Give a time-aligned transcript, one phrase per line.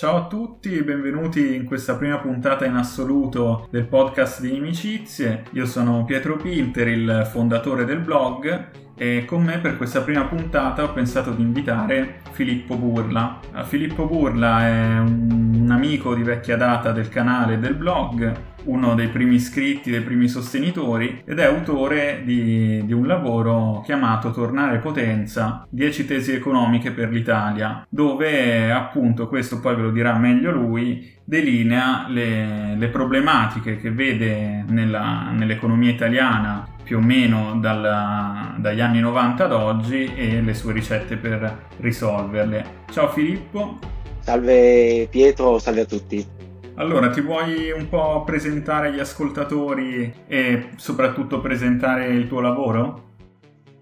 [0.00, 5.44] Ciao a tutti, benvenuti in questa prima puntata in assoluto del podcast di Inimicizie.
[5.52, 10.84] Io sono Pietro Pinter, il fondatore del blog e con me per questa prima puntata
[10.84, 13.40] ho pensato di invitare Filippo Burla.
[13.56, 18.30] Eh, Filippo Burla è un, amico di vecchia data del canale e del blog,
[18.64, 24.32] uno dei primi iscritti, dei primi sostenitori ed è autore di, di, un lavoro chiamato
[24.32, 30.50] Tornare Potenza, 10 tesi economiche per l'Italia, dove appunto, questo poi ve lo dirà meglio
[30.50, 38.80] lui, delinea le, le problematiche che vede nella, nell'economia italiana più o meno dalla, dagli
[38.80, 42.82] anni 90 ad oggi e le sue ricette per risolverle.
[42.90, 43.78] Ciao Filippo.
[44.18, 46.26] Salve Pietro, salve a tutti.
[46.74, 53.10] Allora, ti vuoi un po' presentare agli ascoltatori e soprattutto presentare il tuo lavoro?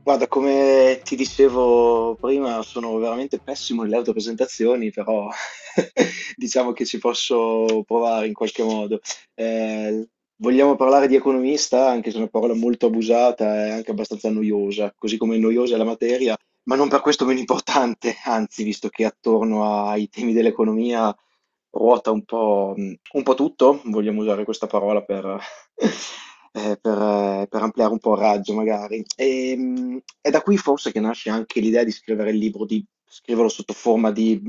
[0.03, 5.31] Guarda, come ti dicevo prima, sono veramente pessimo nelle autopresentazioni, però
[6.37, 9.01] diciamo che ci posso provare in qualche modo.
[9.35, 10.09] Eh,
[10.41, 14.95] Vogliamo parlare di economista, anche se è una parola molto abusata e anche abbastanza noiosa,
[14.97, 16.37] così come noiosa è la materia,
[16.69, 21.13] ma non per questo meno importante, anzi, visto che attorno ai temi dell'economia
[21.71, 25.25] ruota un po', un po' tutto, vogliamo usare questa parola per,
[26.53, 29.05] eh, per, eh, per ampliare un po' il raggio magari.
[29.17, 32.85] E, ehm, è da qui forse che nasce anche l'idea di scrivere il libro, di
[33.05, 34.41] scriverlo sotto forma di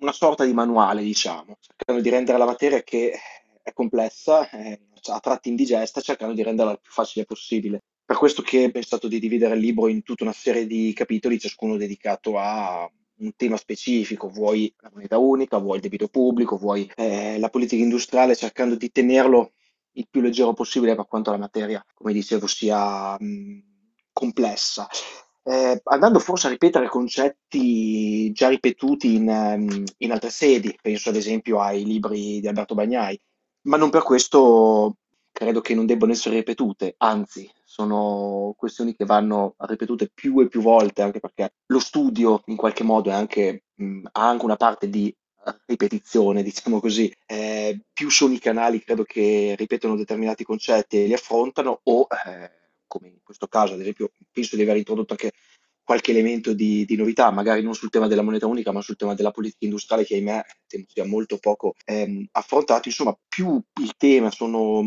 [0.00, 3.18] una sorta di manuale, diciamo, cercando di rendere la materia che
[3.62, 4.78] è complessa, è
[5.10, 7.82] a tratti indigesta, cercando di renderla il più facile possibile.
[8.04, 11.38] Per questo che ho pensato di dividere il libro in tutta una serie di capitoli,
[11.38, 16.90] ciascuno dedicato a un tema specifico, vuoi la moneta unica, vuoi il debito pubblico, vuoi
[16.96, 19.52] eh, la politica industriale, cercando di tenerlo
[19.92, 23.62] il più leggero possibile per quanto la materia, come dicevo, sia mh,
[24.12, 24.88] complessa.
[25.44, 31.60] Eh, andando forse a ripetere concetti già ripetuti in, in altre sedi, penso ad esempio
[31.60, 33.20] ai libri di Alberto Bagnai,
[33.62, 34.96] ma non per questo
[35.32, 40.60] credo che non debbano essere ripetute, anzi, sono questioni che vanno ripetute più e più
[40.60, 45.14] volte, anche perché lo studio in qualche modo anche, mh, ha anche una parte di
[45.66, 47.12] ripetizione, diciamo così.
[47.26, 52.50] Eh, più sono i canali, credo, che ripetono determinati concetti e li affrontano, o eh,
[52.86, 55.32] come in questo caso, ad esempio, penso di aver introdotto anche
[55.84, 59.14] qualche elemento di, di, novità, magari non sul tema della moneta unica, ma sul tema
[59.14, 62.88] della politica industriale che ahimè temo sia molto poco ehm, affrontato.
[62.88, 64.80] Insomma, più il tema sono,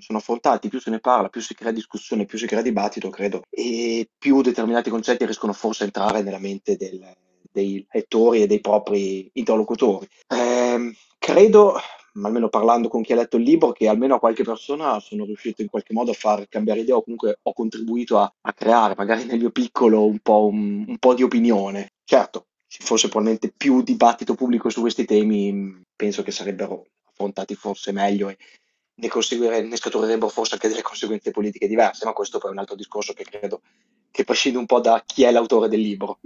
[0.00, 3.42] sono, affrontati, più se ne parla, più si crea discussione, più si crea dibattito, credo,
[3.50, 7.00] e più determinati concetti riescono forse a entrare nella mente del,
[7.50, 10.08] dei lettori e dei propri interlocutori.
[10.28, 11.80] Eh, credo
[12.22, 15.62] almeno parlando con chi ha letto il libro, che almeno a qualche persona sono riuscito
[15.62, 19.24] in qualche modo a far cambiare idea o comunque ho contribuito a, a creare, magari
[19.24, 21.92] nel mio piccolo, un po', un, un po' di opinione.
[22.04, 27.92] Certo, ci fosse probabilmente più dibattito pubblico su questi temi, penso che sarebbero affrontati forse
[27.92, 28.36] meglio e
[28.94, 32.76] ne, ne scaturirebbero forse anche delle conseguenze politiche diverse, ma questo poi è un altro
[32.76, 33.62] discorso che credo
[34.10, 36.18] che prescinde un po' da chi è l'autore del libro.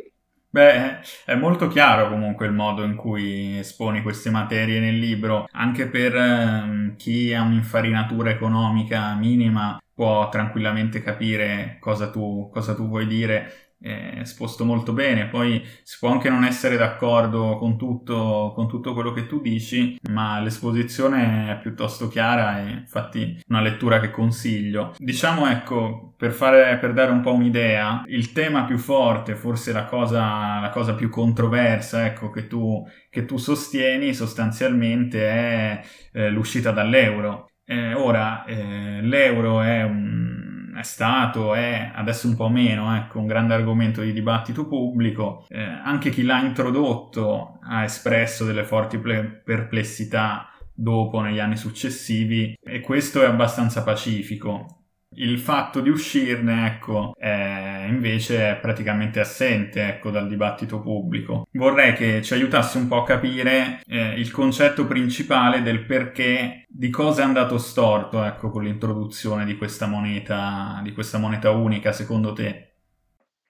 [0.54, 5.88] Beh, è molto chiaro comunque il modo in cui esponi queste materie nel libro, anche
[5.88, 13.08] per eh, chi ha un'infarinatura economica minima può tranquillamente capire cosa tu, cosa tu vuoi
[13.08, 15.26] dire è esposto molto bene.
[15.26, 19.98] Poi si può anche non essere d'accordo con tutto, con tutto quello che tu dici,
[20.10, 24.94] ma l'esposizione è piuttosto chiara e infatti una lettura che consiglio.
[24.98, 29.84] Diciamo ecco, per, fare, per dare un po' un'idea, il tema più forte, forse la
[29.84, 36.70] cosa, la cosa più controversa ecco, che, tu, che tu sostieni sostanzialmente è eh, l'uscita
[36.70, 37.50] dall'euro.
[37.66, 43.26] Eh, ora, eh, l'euro è un è stato, è adesso un po' meno, ecco, un
[43.26, 45.46] grande argomento di dibattito pubblico.
[45.48, 52.80] Eh, anche chi l'ha introdotto ha espresso delle forti perplessità dopo, negli anni successivi, e
[52.80, 54.83] questo è abbastanza pacifico.
[55.16, 61.46] Il fatto di uscirne, ecco, è invece è praticamente assente, ecco, dal dibattito pubblico.
[61.52, 66.90] Vorrei che ci aiutasse un po' a capire eh, il concetto principale del perché, di
[66.90, 72.32] cosa è andato storto, ecco, con l'introduzione di questa moneta, di questa moneta unica, secondo
[72.32, 72.72] te?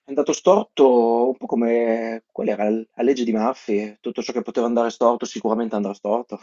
[0.05, 4.43] È andato storto un po' come qual era la legge di Murphy, tutto ciò che
[4.43, 6.38] poteva andare storto sicuramente andrà storto.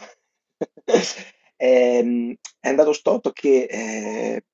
[0.84, 0.98] è,
[1.56, 4.44] ehm, è andato storto che eh,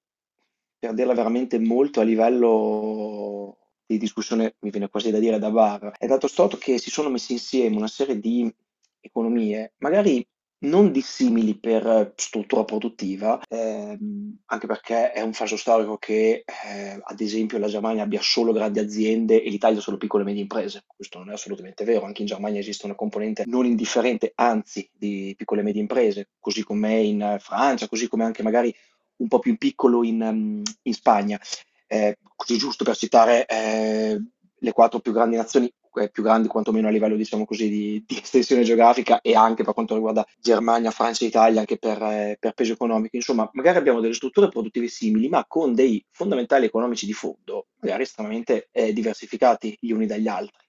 [0.79, 5.93] per dirla veramente molto a livello di discussione, mi viene quasi da dire da bar,
[5.99, 8.53] è dato storto che si sono messi insieme una serie di
[9.01, 10.27] economie, magari
[10.61, 17.21] non dissimili per struttura produttiva, ehm, anche perché è un falso storico che, eh, ad
[17.21, 20.85] esempio, la Germania abbia solo grandi aziende e l'Italia solo piccole e medie imprese.
[20.87, 25.33] Questo non è assolutamente vero, anche in Germania esiste una componente non indifferente, anzi, di
[25.37, 28.75] piccole e medie imprese, così come in Francia, così come anche magari
[29.19, 31.41] un po' più in piccolo in, um, in Spagna.
[31.87, 34.21] Eh, così giusto per citare eh,
[34.59, 38.21] le quattro più grandi nazioni, eh, più grandi quantomeno a livello diciamo così di, di,
[38.21, 42.53] estensione geografica e anche per quanto riguarda Germania, Francia e Italia, anche per, eh, per,
[42.53, 43.17] peso economico.
[43.17, 48.03] Insomma, magari abbiamo delle strutture produttive simili, ma con dei fondamentali economici di fondo, magari
[48.03, 50.67] estremamente eh, diversificati gli uni dagli altri.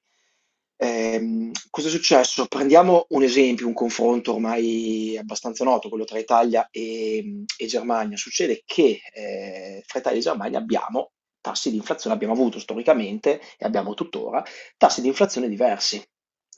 [0.82, 2.46] Eh, cosa è successo?
[2.46, 8.16] Prendiamo un esempio, un confronto ormai abbastanza noto, quello tra Italia e, e Germania.
[8.16, 11.12] Succede che eh, fra Italia e Germania abbiamo
[11.42, 14.42] tassi di inflazione, abbiamo avuto storicamente e abbiamo tuttora
[14.78, 16.02] tassi di inflazione diversi.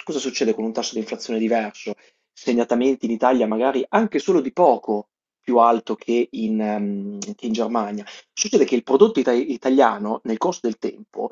[0.04, 1.94] Cosa succede con un tasso di inflazione diverso?
[2.32, 5.10] Segnatamente in Italia magari anche solo di poco
[5.40, 8.06] più alto che in, um, che in Germania.
[8.32, 11.32] Succede che il prodotto ita- italiano nel corso del tempo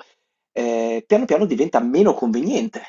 [0.51, 2.81] eh, piano piano diventa meno conveniente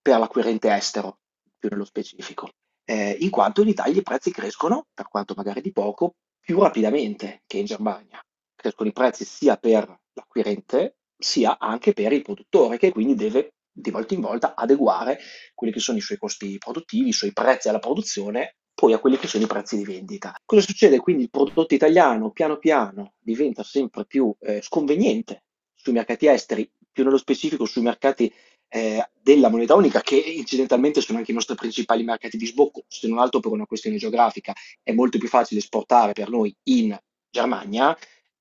[0.00, 1.20] per l'acquirente estero,
[1.58, 2.50] più nello specifico,
[2.84, 7.42] eh, in quanto in Italia i prezzi crescono, per quanto magari di poco, più rapidamente
[7.46, 8.20] che in Germania.
[8.54, 13.90] Crescono i prezzi sia per l'acquirente sia anche per il produttore che quindi deve di
[13.90, 15.18] volta in volta adeguare
[15.54, 19.18] quelli che sono i suoi costi produttivi, i suoi prezzi alla produzione poi a quelli
[19.18, 20.34] che sono i prezzi di vendita.
[20.44, 20.98] Cosa succede?
[20.98, 25.44] Quindi il prodotto italiano piano piano diventa sempre più eh, sconveniente
[25.74, 28.32] sui mercati esteri più nello specifico sui mercati
[28.70, 33.06] eh, della moneta unica, che incidentalmente sono anche i nostri principali mercati di sbocco, se
[33.06, 34.52] non altro per una questione geografica.
[34.82, 36.98] È molto più facile esportare per noi in
[37.30, 37.96] Germania,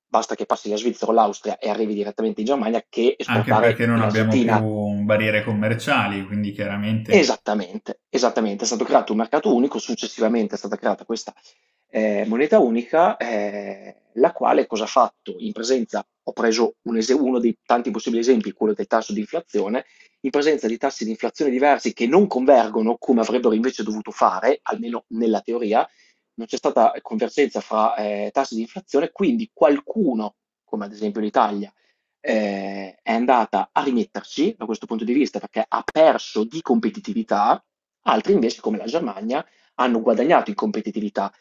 [0.08, 3.68] basta che passi la Svizzera o l'Austria e arrivi direttamente in Germania che esportare Anche
[3.68, 7.12] perché non abbiamo più barriere commerciali, quindi chiaramente...
[7.12, 11.32] Esattamente, esattamente, è stato creato un mercato unico, successivamente è stata creata questa
[11.98, 17.10] eh, moneta unica, eh, la quale cosa ha fatto in presenza ho preso un es-
[17.10, 19.86] uno dei tanti possibili esempi, quello del tasso di inflazione,
[20.22, 24.60] in presenza di tassi di inflazione diversi che non convergono come avrebbero invece dovuto fare,
[24.64, 25.88] almeno nella teoria,
[26.36, 30.36] non c'è stata convergenza fra eh, tassi di inflazione, quindi qualcuno,
[30.66, 31.74] come ad esempio l'Italia,
[32.20, 37.64] eh, è andata a rimetterci da questo punto di vista perché ha perso di competitività,
[38.04, 39.44] altri invece, come la Germania,
[39.76, 41.32] hanno guadagnato in competitività.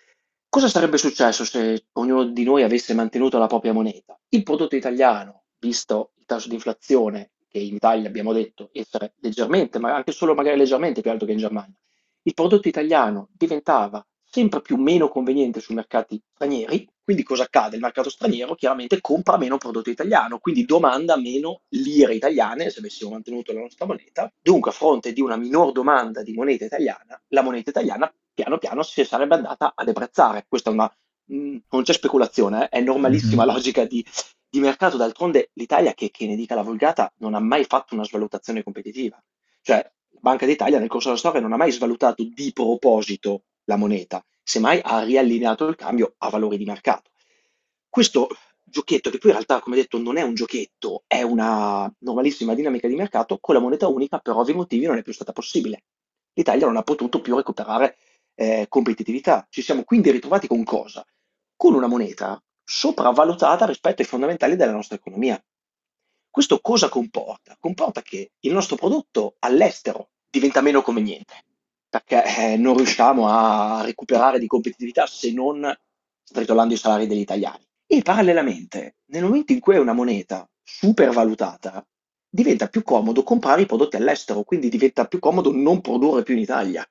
[0.48, 4.19] Cosa sarebbe successo se ognuno di noi avesse mantenuto la propria moneta?
[4.31, 9.78] Il prodotto italiano, visto il tasso di inflazione, che in Italia abbiamo detto essere leggermente,
[9.78, 11.76] ma anche solo magari leggermente più alto che in Germania,
[12.22, 17.76] il prodotto italiano diventava sempre più meno conveniente sui mercati stranieri, quindi cosa accade?
[17.76, 23.10] Il mercato straniero chiaramente compra meno prodotto italiano, quindi domanda meno lire italiane se avessimo
[23.10, 24.32] mantenuto la nostra moneta.
[24.42, 28.82] Dunque, a fronte di una minor domanda di moneta italiana, la moneta italiana piano piano
[28.82, 30.44] si sarebbe andata a deprezzare.
[30.46, 30.94] Questa è una,
[31.24, 32.68] mh, mm, non c'è speculazione, eh?
[32.68, 33.54] è normalissima mm-hmm.
[33.54, 34.04] logica di,
[34.48, 34.98] di, mercato.
[34.98, 39.20] D'altronde l'Italia, che, che ne dica la vulgata, non ha mai fatto una svalutazione competitiva.
[39.62, 43.76] Cioè, la Banca d'Italia nel corso della storia non ha mai svalutato di proposito la
[43.76, 47.10] moneta, semmai ha riallineato il cambio a valori di mercato.
[47.88, 48.28] Questo
[48.62, 52.86] giochetto, che poi in realtà, come detto, non è un giochetto, è una normalissima dinamica
[52.86, 55.84] di mercato, con la moneta unica per ovvi motivi non è più stata possibile.
[56.34, 57.96] L'Italia non ha potuto più recuperare
[58.36, 59.46] eh, competitività.
[59.50, 61.04] Ci siamo quindi ritrovati con cosa?
[61.56, 65.42] Con una moneta sopravvalutata rispetto ai fondamentali della nostra economia.
[66.30, 67.56] Questo cosa comporta?
[67.58, 71.44] Comporta che il nostro prodotto all'estero diventa meno conveniente,
[71.88, 75.75] perché eh, non riusciamo a recuperare di competitività se non
[76.22, 77.64] stritolando i salari degli italiani.
[77.87, 81.87] E parallelamente, nel momento in cui è una moneta supervalutata,
[82.28, 86.40] diventa più comodo comprare i prodotti all'estero, quindi diventa più comodo non produrre più in
[86.40, 86.87] Italia.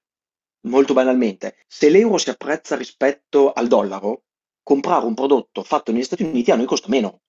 [0.65, 4.24] Molto banalmente, se l'euro si apprezza rispetto al dollaro,
[4.63, 7.22] comprare un prodotto fatto negli Stati Uniti a noi costa meno.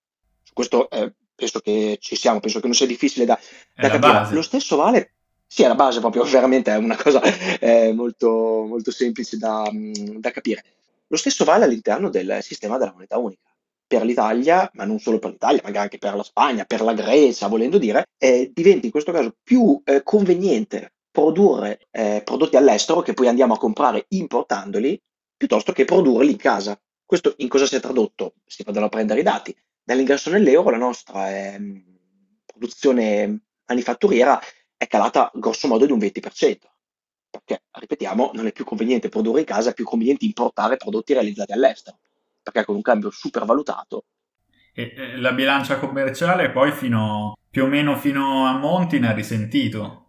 [0.43, 3.39] Su questo eh, penso che ci siamo, penso che non sia difficile da,
[3.75, 4.13] da capire.
[4.13, 4.35] Base.
[4.35, 5.13] Lo stesso vale,
[5.47, 7.21] sì, è la base proprio, veramente è una cosa
[7.61, 10.65] eh, molto, molto, semplice da, mm, da capire.
[11.09, 13.43] Lo stesso vale all'interno del sistema della moneta unica
[13.87, 17.47] per l'Italia, ma non solo per l'Italia, magari anche per la Spagna, per la Grecia,
[17.49, 23.15] volendo dire, eh, diventa in questo caso più eh, conveniente produrre eh, prodotti all'estero che
[23.15, 25.01] poi andiamo a comprare importandoli
[25.35, 26.79] piuttosto che produrli in casa.
[27.07, 28.35] Questo in cosa si è tradotto?
[28.45, 29.57] Si vadano a prendere i dati.
[29.83, 31.59] Dall'ingresso nell'euro la nostra eh,
[32.45, 34.39] produzione manifatturiera
[34.77, 36.57] è calata grosso modo di un 20%,
[37.31, 41.53] perché, ripetiamo, non è più conveniente produrre in casa, è più conveniente importare prodotti realizzati
[41.53, 41.99] all'estero,
[42.43, 44.05] perché con un cambio supervalutato.
[44.75, 49.13] E, eh, la bilancia commerciale poi fino, più o meno fino a monti ne ha
[49.13, 50.06] risentito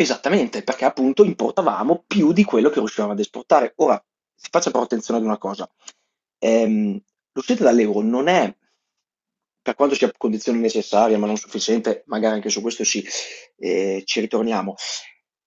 [0.00, 3.74] Esattamente, perché appunto importavamo più di quello che riuscivamo ad esportare.
[3.76, 4.02] Ora,
[4.34, 5.70] si faccia però attenzione ad una cosa.
[6.38, 6.98] Ehm,
[7.32, 8.54] l'uscita dall'euro non è,
[9.62, 13.04] per quanto sia condizione necessaria ma non sufficiente, magari anche su questo sì,
[13.58, 14.74] eh, ci ritorniamo.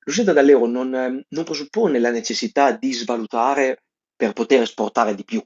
[0.05, 0.89] L'uscita dall'euro non,
[1.27, 3.83] non presuppone la necessità di svalutare
[4.15, 5.43] per poter esportare di più.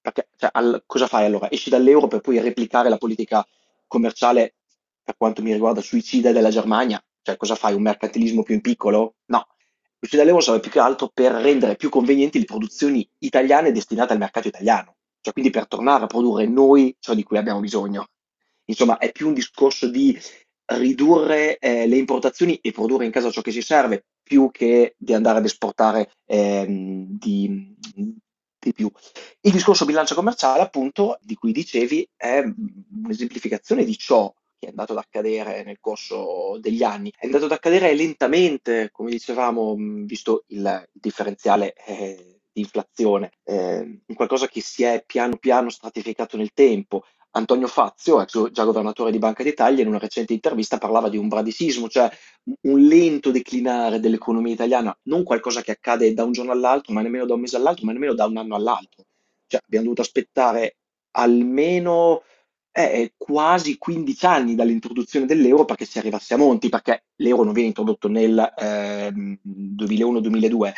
[0.00, 1.50] Perché, cioè, al- cosa fai allora?
[1.50, 3.46] Esci dall'euro per poi replicare la politica
[3.86, 4.54] commerciale,
[5.02, 7.02] per quanto mi riguarda, suicida della Germania?
[7.22, 7.74] Cioè, cosa fai?
[7.74, 9.16] Un mercantilismo più in piccolo?
[9.26, 9.46] No.
[9.98, 14.18] L'uscita dall'euro serve più che altro per rendere più convenienti le produzioni italiane destinate al
[14.18, 14.96] mercato italiano.
[15.20, 18.08] Cioè, quindi per tornare a produrre noi ciò di cui abbiamo bisogno.
[18.66, 20.16] Insomma, è più un discorso di
[20.66, 25.14] ridurre eh, le importazioni e produrre in casa ciò che ci serve, più che di
[25.14, 27.74] andare ad esportare ehm, di,
[28.58, 28.90] di più.
[29.40, 32.42] Il discorso bilancia commerciale, appunto, di cui dicevi, è
[33.02, 37.12] un'esemplificazione di ciò che è andato ad accadere nel corso degli anni.
[37.16, 44.48] È andato ad accadere lentamente, come dicevamo, visto il, differenziale eh, di inflazione, eh, qualcosa
[44.48, 47.04] che si è piano piano stratificato nel tempo.
[47.30, 51.28] Antonio Fazio, ex già governatore di Banca d'Italia, in una recente intervista parlava di un
[51.28, 52.10] bradisismo, cioè
[52.62, 57.26] un lento declinare dell'economia italiana, non qualcosa che accade da un giorno all'altro, ma nemmeno
[57.26, 59.04] da un mese all'altro, ma nemmeno da un anno all'altro.
[59.46, 60.78] Cioè, abbiamo dovuto aspettare
[61.12, 62.22] almeno
[62.78, 67.68] eh, quasi 15 anni dall'introduzione dell'euro perché si arrivasse a monti, perché l'euro non viene
[67.68, 70.72] introdotto nel eh, 2001-2002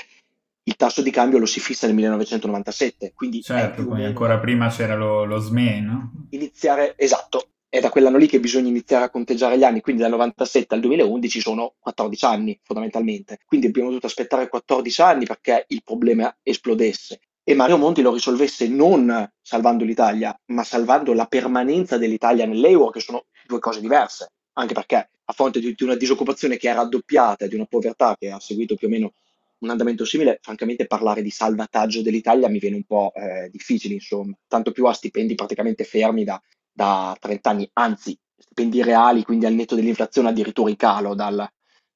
[0.62, 4.94] il tasso di cambio lo si fissa nel 1997, quindi certo, quindi ancora prima c'era
[4.94, 6.26] lo, lo SME, no?
[6.30, 10.10] Iniziare, esatto, è da quell'anno lì che bisogna iniziare a conteggiare gli anni, quindi dal
[10.10, 15.82] 97 al 2011 sono 14 anni fondamentalmente, quindi abbiamo dovuto aspettare 14 anni perché il
[15.82, 22.46] problema esplodesse e Mario Monti lo risolvesse non salvando l'Italia, ma salvando la permanenza dell'Italia
[22.46, 26.70] nell'euro, che sono due cose diverse, anche perché a fronte di, di una disoccupazione che
[26.70, 29.14] è raddoppiata e di una povertà che ha seguito più o meno
[29.58, 34.36] un andamento simile, francamente parlare di salvataggio dell'Italia mi viene un po' eh, difficile, insomma,
[34.46, 36.40] tanto più a stipendi praticamente fermi da,
[36.72, 41.46] da 30 anni, anzi stipendi reali, quindi al netto dell'inflazione addirittura in calo dal,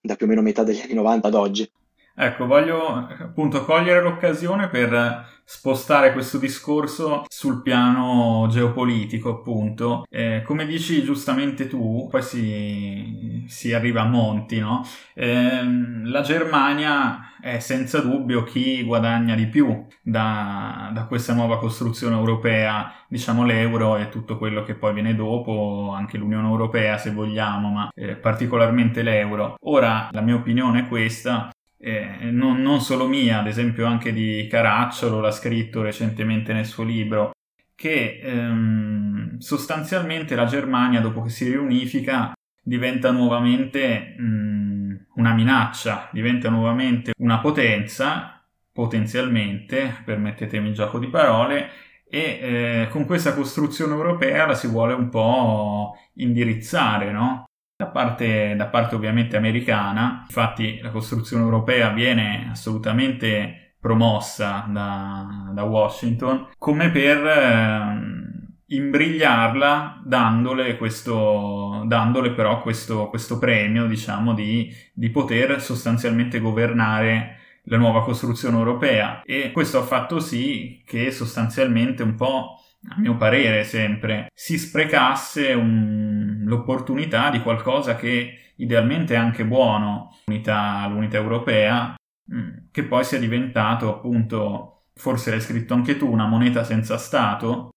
[0.00, 1.70] da più o meno metà degli anni 90 ad oggi.
[2.16, 10.04] Ecco, voglio appunto cogliere l'occasione per spostare questo discorso sul piano geopolitico, appunto.
[10.08, 14.86] Eh, come dici giustamente tu, poi si, si arriva a monti, no?
[15.12, 15.62] Eh,
[16.04, 22.90] la Germania è senza dubbio chi guadagna di più da, da, questa nuova costruzione europea,
[23.06, 27.88] diciamo l'euro e tutto quello che poi viene dopo, anche l'Unione Europea se vogliamo, ma
[27.94, 29.56] eh, particolarmente l'euro.
[29.64, 31.50] Ora, la mia opinione è questa,
[31.84, 36.82] eh, non, non, solo mia, ad esempio anche di Caracciolo, l'ha scritto recentemente nel suo
[36.82, 37.32] libro,
[37.74, 46.08] che ehm, sostanzialmente la Germania, dopo che si riunifica, diventa nuovamente mh, mm, una minaccia,
[46.10, 51.68] diventa nuovamente una potenza, potenzialmente, permettetemi il gioco di parole,
[52.08, 57.44] e eh, con questa costruzione europea la si vuole un po' indirizzare, no?
[57.76, 60.24] Da parte, da parte ovviamente americana.
[60.26, 70.78] Infatti la costruzione europea viene assolutamente promossa da, da Washington come per eh, imbrigliarla dandole,
[70.78, 78.56] questo, dandole però questo, questo premio diciamo di, di poter sostanzialmente governare la nuova costruzione
[78.56, 84.58] europea e questo ha fatto sì che sostanzialmente un po' a mio parere sempre, si
[84.58, 91.94] sprecasse un, l'opportunità di qualcosa che idealmente è anche buono, l'unità, l'unità europea,
[92.32, 97.70] mm, che poi sia diventato appunto, forse l'hai scritto anche tu, una moneta senza Stato,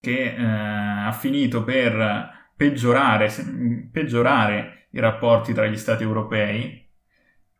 [0.00, 3.30] che eh, ha finito per peggiorare,
[3.90, 6.82] peggiorare i rapporti tra gli Stati europei,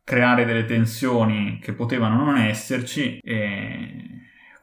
[0.03, 4.14] creare delle tensioni che potevano non esserci e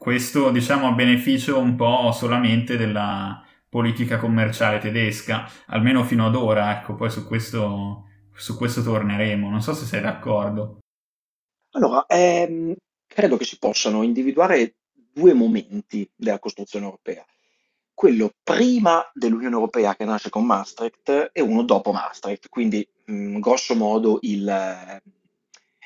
[0.03, 6.77] questo diciamo a beneficio un po' solamente della politica commerciale tedesca, almeno fino ad ora,
[6.77, 10.79] ecco, poi su questo, su questo torneremo, non so se sei d'accordo.
[11.71, 12.75] Allora, ehm,
[13.07, 17.23] credo che si possano individuare due momenti della costruzione europea.
[17.93, 23.73] Quello prima dell'Unione Europea che nasce con Maastricht e uno dopo Maastricht, quindi mh, grosso
[23.73, 25.01] modo il,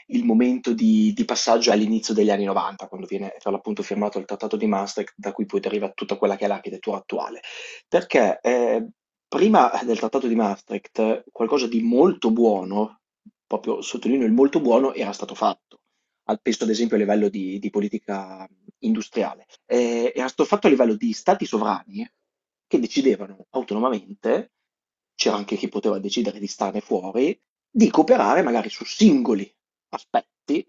[0.07, 4.25] il momento di, di passaggio all'inizio degli anni 90, quando viene per l'appunto firmato il
[4.25, 7.41] Trattato di Maastricht, da cui poi deriva tutta quella che è l'architettura attuale.
[7.87, 8.87] Perché eh,
[9.27, 13.01] prima del Trattato di Maastricht qualcosa di molto buono,
[13.45, 15.81] proprio sottolineo il molto buono, era stato fatto.
[16.41, 18.47] Penso ad esempio a livello di, di politica
[18.79, 19.45] industriale.
[19.65, 22.09] Eh, era stato fatto a livello di stati sovrani
[22.65, 24.51] che decidevano autonomamente,
[25.15, 29.49] c'era anche chi poteva decidere di starne fuori, di cooperare magari su singoli
[29.89, 30.67] aspetti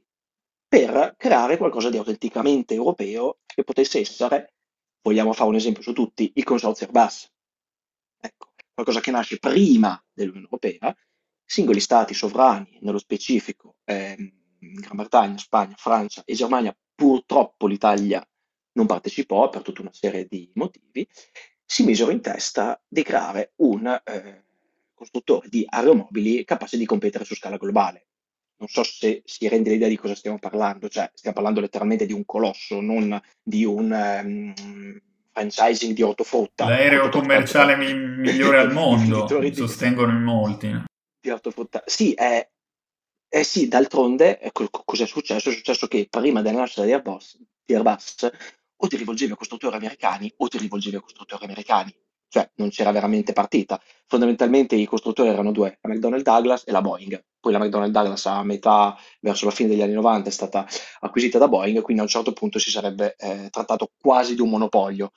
[0.69, 4.55] per creare qualcosa di autenticamente europeo che potesse essere,
[5.03, 7.31] vogliamo fare un esempio su tutti, il consorzio Airbus.
[8.21, 10.95] Ecco, qualcosa che nasce prima dell'Unione Europea,
[11.45, 18.27] singoli stati sovrani, nello specifico ehm, Gran Bretagna, Spagna, Francia e Germania, purtroppo l'Italia
[18.73, 21.09] non partecipò per tutta una serie di motivi,
[21.65, 24.45] si misero in testa di creare un eh,
[24.95, 28.08] costruttore di aeromobili capace di competere su scala globale.
[28.59, 32.13] Non so se si rende l'idea di cosa stiamo parlando, cioè stiamo parlando letteralmente di
[32.13, 34.53] un colosso, non di un um,
[35.33, 36.67] franchising di ortofrutta.
[36.67, 40.83] L'aereo commerciale mi- migliore al mondo, sostengono in molti.
[41.21, 41.85] Di ortofrutta.
[41.87, 42.49] Sì, è,
[43.29, 45.51] eh sì, d'altronde, ecco, cosa è successo?
[45.51, 48.29] È successo che prima della nascita di Airbus, di Airbus
[48.81, 51.95] o ti rivolgevi a costruttori americani o ti rivolgevi a costruttori americani,
[52.29, 53.81] cioè non c'era veramente partita.
[54.07, 57.25] Fondamentalmente i costruttori erano due, la McDonnell Douglas e la Boeing.
[57.41, 60.67] Poi la McDonnell Douglas a metà, verso la fine degli anni 90, è stata
[61.01, 64.51] acquisita da Boeing, quindi a un certo punto si sarebbe eh, trattato quasi di un
[64.51, 65.11] monopolio.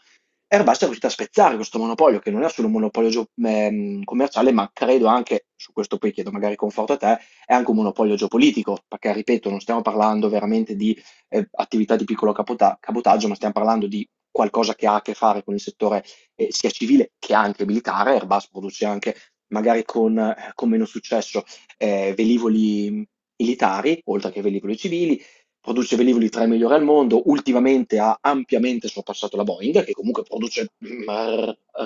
[0.54, 4.04] Airbus è riuscita a spezzare questo monopolio, che non è solo un monopolio geo- ehm,
[4.04, 7.78] commerciale, ma credo anche, su questo poi chiedo magari conforto a te, è anche un
[7.78, 10.94] monopolio geopolitico, perché ripeto, non stiamo parlando veramente di
[11.30, 15.14] eh, attività di piccolo capota- cabotaggio, ma stiamo parlando di qualcosa che ha a che
[15.14, 16.04] fare con il settore
[16.36, 18.12] eh, sia civile che anche militare.
[18.12, 19.16] Airbus produce anche,
[19.48, 21.44] magari con, eh, con meno successo,
[21.78, 23.08] eh, velivoli
[23.38, 25.22] militari, oltre che velivoli civili
[25.62, 30.24] produce velivoli tra i migliori al mondo, ultimamente ha ampiamente sorpassato la Boeing, che comunque
[30.24, 31.08] produce, mm,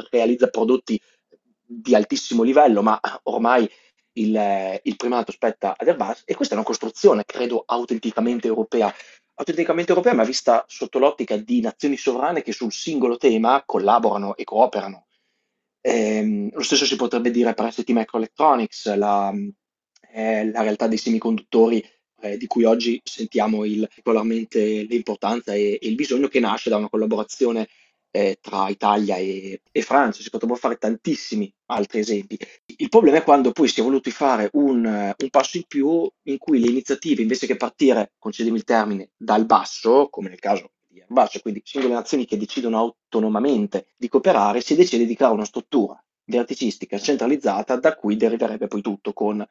[0.10, 1.00] realizza prodotti
[1.68, 3.70] di altissimo livello, ma ormai
[4.14, 8.94] il, il primato spetta ad Airbus e questa è una costruzione, credo, autenticamente europea.
[9.38, 14.44] Autenticamente europea, ma vista sotto l'ottica di nazioni sovrane che sul singolo tema collaborano e
[14.46, 15.08] cooperano.
[15.82, 19.32] Eh, lo stesso si potrebbe dire per ST Microelectronics, la,
[20.14, 21.84] eh, la realtà dei semiconduttori
[22.22, 26.78] eh, di cui oggi sentiamo il, particolarmente l'importanza e, e, il bisogno che nasce da
[26.78, 27.68] una collaborazione
[28.16, 32.38] eh, tra Italia e, e, Francia, si potrebbero fare tantissimi altri esempi.
[32.78, 36.38] Il problema è quando poi si è voluto fare un, un passo in più in
[36.38, 41.02] cui le iniziative, invece che partire, concedimi il termine, dal basso, come nel caso di
[41.02, 46.02] Airbus, quindi singole nazioni che decidono autonomamente di cooperare, si decide di creare una struttura
[46.24, 49.46] verticistica centralizzata da cui deriverebbe poi tutto con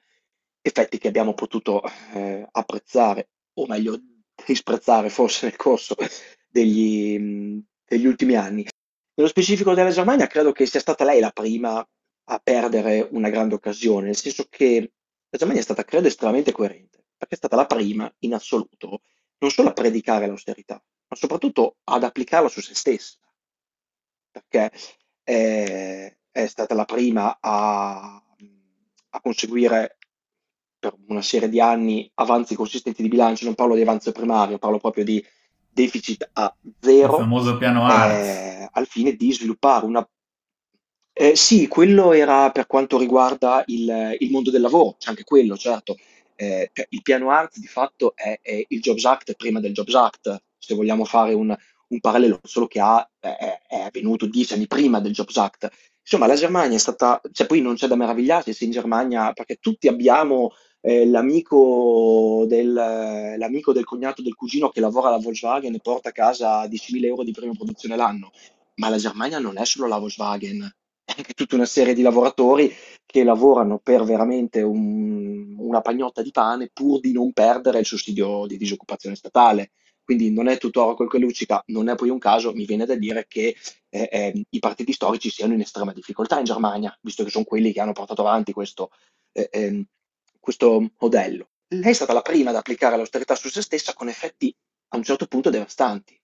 [0.63, 1.83] effetti che abbiamo potuto
[2.15, 4.01] eh, apprezzare, o meglio
[4.47, 5.95] disprezzare forse nel corso
[6.49, 8.67] degli, degli ultimi anni.
[9.15, 11.87] Nello specifico della Germania credo che sia stata lei la prima
[12.27, 14.93] a perdere una grande occasione, nel senso che
[15.29, 19.03] la Germania è stata, credo, estremamente coerente, perché è stata la prima in assoluto
[19.39, 23.19] non solo a predicare l'austerità, ma soprattutto ad applicarla su se stessa,
[24.31, 24.73] perché
[25.23, 28.23] è, è stata la prima a,
[29.11, 29.99] a conseguire
[30.79, 34.79] per una serie di anni avanzi consistenti di bilancio, non parlo di avanzo primario, parlo
[34.79, 35.25] proprio di
[35.75, 37.13] deficit a zero.
[37.13, 40.09] Il famoso piano eh, al fine di sviluppare una...
[41.13, 45.57] Eh, sì, quello era per quanto riguarda il, il mondo del lavoro, c'è anche quello,
[45.57, 45.97] certo.
[46.37, 49.95] Eh, cioè, il piano ART di fatto è, è, il Jobs Act prima del Jobs
[49.95, 51.55] Act, se vogliamo fare un,
[51.89, 55.71] un parallelo, solo che ha, è, è avvenuto dieci anni prima del Jobs Act.
[56.01, 59.57] Insomma, la Germania è stata, cioè poi non c'è da meravigliarsi se in Germania, perché
[59.57, 60.53] tutti abbiamo
[60.87, 66.13] eh, l'amico, del, l'amico del cognato del cugino che lavora alla Volkswagen e porta a
[66.13, 68.33] casa 10.000 euro di prima produzione l'anno.
[68.75, 70.61] Ma la Germania non è solo la Volkswagen,
[71.03, 72.71] è anche tutta una serie di lavoratori
[73.07, 78.45] che lavorano per veramente un, una pagnotta di pane pur di non perdere il sussidio
[78.47, 79.71] di disoccupazione statale.
[80.05, 82.85] Quindi non è tutto oro quel che luccica, non è poi un caso, mi viene
[82.85, 83.57] da dire che
[83.89, 87.73] eh, eh, i partiti storici siano in estrema difficoltà in Germania, visto che sono quelli
[87.73, 88.91] che hanno portato avanti questo,
[89.33, 89.87] eh, ehm,
[90.45, 91.49] questo modello.
[91.69, 94.55] Lei è stata la prima ad applicare l'austerità su se stessa con effetti
[94.89, 96.21] a un certo punto devastanti.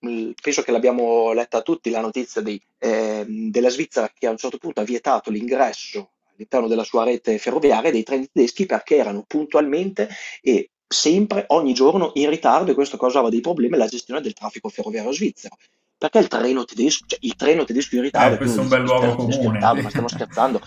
[0.00, 4.58] Penso che l'abbiamo letta tutti la notizia di, eh, della Svizzera che a un certo
[4.58, 10.08] punto ha vietato l'ingresso all'interno della sua rete ferroviaria dei treni tedeschi perché erano puntualmente
[10.40, 14.68] e sempre, ogni giorno in ritardo e questo causava dei problemi alla gestione del traffico
[14.68, 15.56] ferroviario svizzero.
[15.96, 18.82] Perché il treno tedesco, cioè il treno tedesco in ritardo, eh, questo è un bel
[18.82, 19.58] luogo comune.
[19.58, 20.60] Ma stiamo scherzando.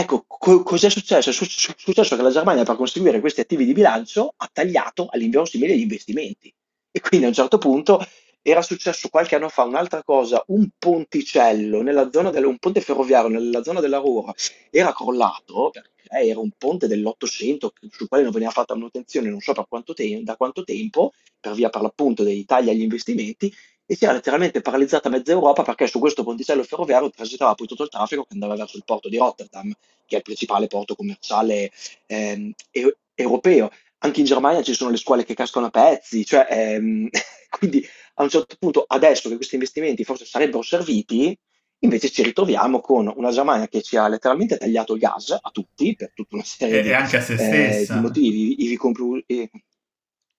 [0.00, 1.30] Ecco, co- cos'è successo?
[1.30, 1.44] È su-
[1.76, 6.54] successo che la Germania per conseguire questi attivi di bilancio ha tagliato all'inverosimile gli investimenti
[6.90, 8.04] e quindi a un certo punto
[8.40, 11.82] era successo qualche anno fa un'altra cosa, un ponticello
[12.30, 14.32] del, un ponte ferroviario nella zona della Ruhr
[14.70, 19.52] era crollato perché era un ponte dell'Ottocento sul quale non veniva fatta manutenzione non so
[19.68, 23.52] quanto te- da quanto tempo, per via per l'appunto dei tagli agli investimenti,
[23.90, 27.84] e si era letteralmente paralizzata mezza Europa perché su questo ponticello ferroviario transitava poi tutto
[27.84, 29.72] il traffico che andava verso il porto di Rotterdam,
[30.04, 31.70] che è il principale porto commerciale
[32.04, 33.70] ehm, e- europeo.
[34.00, 37.08] Anche in Germania ci sono le scuole che cascano a pezzi, cioè, ehm,
[37.48, 37.82] quindi
[38.16, 41.34] a un certo punto, adesso che questi investimenti forse sarebbero serviti,
[41.78, 45.94] invece ci ritroviamo con una Germania che ci ha letteralmente tagliato il gas a tutti
[45.96, 49.24] per tutta una serie di, anche a se eh, di motivi, ivi complu-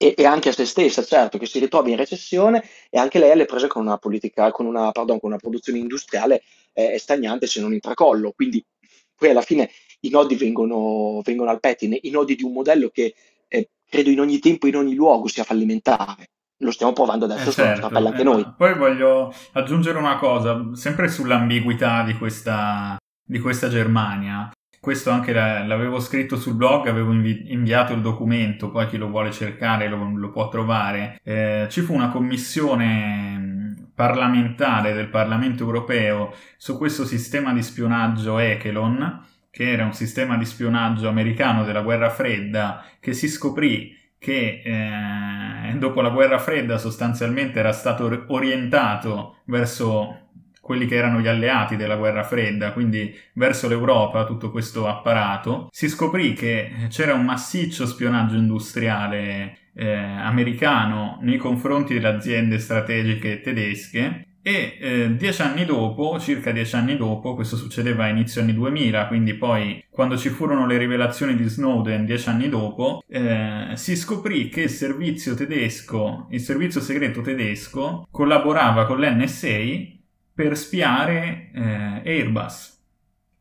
[0.02, 3.32] e, e, anche a se stessa, certo, che si ritrova in recessione e anche lei
[3.32, 7.60] alle prese con una politica, con una, pardon, con una produzione industriale eh, stagnante se
[7.60, 8.32] non in tracollo.
[8.32, 8.66] Quindi
[9.14, 9.70] poi alla fine
[10.02, 13.14] i nodi vengono, vengono al pettine, i nodi di un modello che
[13.50, 16.30] eh, credo in ogni tempo, in ogni luogo sia fallimentare.
[16.60, 18.54] Lo stiamo provando adesso Eh sulla nostra pelle certo, anche eh, noi.
[18.56, 24.50] poi voglio aggiungere una cosa, sempre sull'ambiguità di questa, di questa Germania.
[24.80, 29.10] Questo anche la- l'avevo scritto sul blog, avevo invi- inviato il documento, poi chi lo
[29.10, 31.20] vuole cercare lo, lo può trovare.
[31.24, 39.26] Eh, ci fu una commissione parlamentare del Parlamento europeo su questo sistema di spionaggio Echelon,
[39.52, 45.78] che era un sistema di spionaggio americano della guerra fredda, che si scoprì che eh,
[45.78, 50.29] dopo la guerra fredda sostanzialmente era stato orientato verso
[50.70, 55.90] quelli che erano gli alleati della guerra fredda, quindi verso l'Europa, tutto questo apparato, si
[55.90, 64.28] scoprì che c'era un massiccio spionaggio industriale eh, americano nei confronti delle aziende strategiche tedesche
[64.44, 69.08] e eh, dieci anni dopo, circa dieci anni dopo, questo succedeva a inizio anni 2000,
[69.08, 74.50] quindi poi quando ci furono le rivelazioni di Snowden dieci anni dopo, eh, si scoprì
[74.50, 79.98] che il servizio tedesco, il servizio segreto tedesco, collaborava con l'NSA
[80.40, 82.79] per spiare eh, Airbus.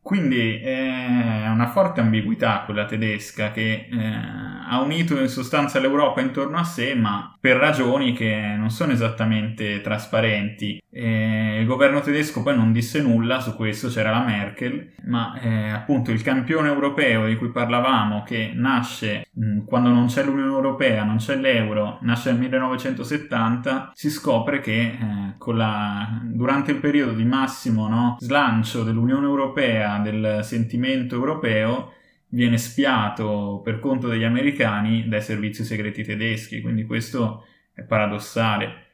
[0.09, 6.57] Quindi è una forte ambiguità quella tedesca che eh, ha unito in sostanza l'Europa intorno
[6.57, 10.81] a sé, ma per ragioni che non sono esattamente trasparenti.
[10.91, 15.69] E il governo tedesco poi non disse nulla su questo, c'era la Merkel, ma eh,
[15.69, 21.03] appunto il campione europeo di cui parlavamo, che nasce mh, quando non c'è l'Unione Europea,
[21.03, 27.25] non c'è l'euro, nasce nel 1970, si scopre che eh, la, durante il periodo di
[27.25, 31.93] massimo no, slancio dell'Unione Europea, del sentimento europeo,
[32.29, 38.87] viene spiato per conto degli americani dai servizi segreti tedeschi, quindi questo è paradossale.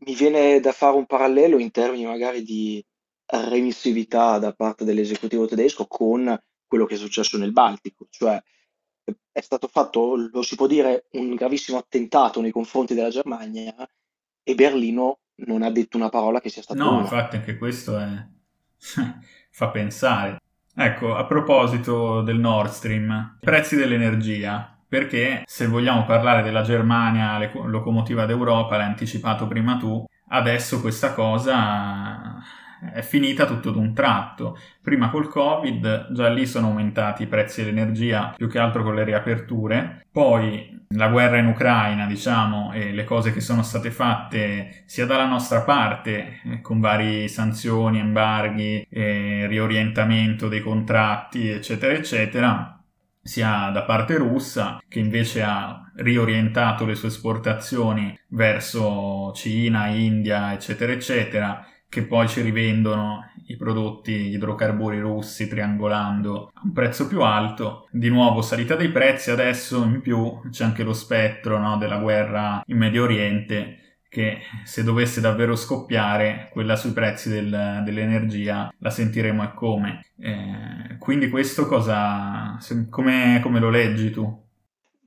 [0.00, 2.84] Mi viene da fare un parallelo in termini magari di
[3.26, 8.40] remissività da parte dell'esecutivo tedesco con quello che è successo nel Baltico, cioè
[9.32, 13.74] è stato fatto, lo si può dire, un gravissimo attentato nei confronti della Germania
[14.42, 17.00] e Berlino non ha detto una parola che sia stata No, una.
[17.00, 18.26] infatti anche questo è...
[19.50, 20.38] fa pensare.
[20.74, 24.72] Ecco, a proposito del Nord Stream, prezzi dell'energia.
[24.88, 31.12] Perché se vogliamo parlare della Germania, le- locomotiva d'Europa, l'hai anticipato prima tu, adesso questa
[31.12, 32.27] cosa
[32.92, 34.58] è finita tutto d'un tratto.
[34.82, 39.04] Prima col Covid, già lì sono aumentati i prezzi dell'energia, più che altro con le
[39.04, 40.06] riaperture.
[40.10, 45.26] Poi la guerra in Ucraina, diciamo, e le cose che sono state fatte sia dalla
[45.26, 52.82] nostra parte, eh, con varie sanzioni, embarghi, eh, riorientamento dei contratti, eccetera, eccetera,
[53.20, 60.92] sia da parte russa, che invece ha riorientato le sue esportazioni verso Cina, India, eccetera,
[60.92, 67.88] eccetera, che poi ci rivendono i prodotti idrocarburi russi triangolando a un prezzo più alto.
[67.90, 72.62] Di nuovo salita dei prezzi, adesso in più c'è anche lo spettro no, della guerra
[72.66, 79.42] in Medio Oriente che se dovesse davvero scoppiare, quella sui prezzi del- dell'energia la sentiremo
[79.44, 80.06] e come.
[80.18, 84.46] Eh, quindi questo cosa, se- come, come lo leggi tu?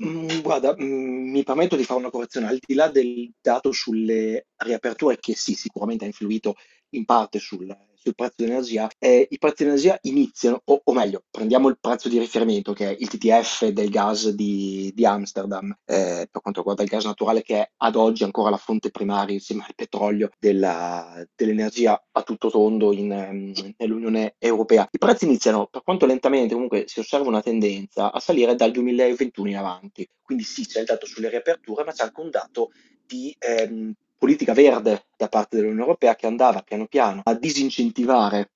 [0.04, 4.48] Mm, Guarda, mm, mi permetto di fare una correzione, al di là del dato sulle
[4.58, 6.56] riaperture, che sì, sicuramente ha influito
[6.90, 7.68] in parte sul,
[8.02, 12.18] sul prezzo dell'energia, eh, i prezzi dell'energia iniziano, o, o meglio, prendiamo il prezzo di
[12.18, 16.90] riferimento che è il TTF del gas di, di Amsterdam, eh, per quanto riguarda il
[16.90, 22.02] gas naturale, che è ad oggi ancora la fonte primaria insieme al petrolio della- dell'energia
[22.12, 24.88] a tutto tondo in, ehm, nell'Unione Europea.
[24.90, 29.50] I prezzi iniziano, per quanto lentamente, comunque si osserva una tendenza a salire dal 2021
[29.50, 30.08] in avanti.
[30.22, 32.72] Quindi sì, c'è il dato sulle riaperture, ma c'è anche un dato
[33.06, 38.52] di ehm, politica verde da parte dell'Unione Europea che andava piano piano a disincentivare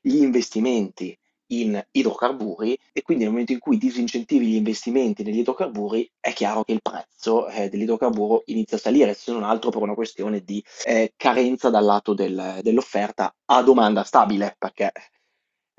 [0.00, 1.14] gli investimenti
[1.48, 6.64] in idrocarburi e quindi nel momento in cui disincentivi gli investimenti negli idrocarburi è chiaro
[6.64, 10.64] che il prezzo eh, dell'idrocarburo inizia a salire, se non altro per una questione di
[10.86, 14.90] eh, carenza dal lato del- dell'offerta a domanda stabile, perché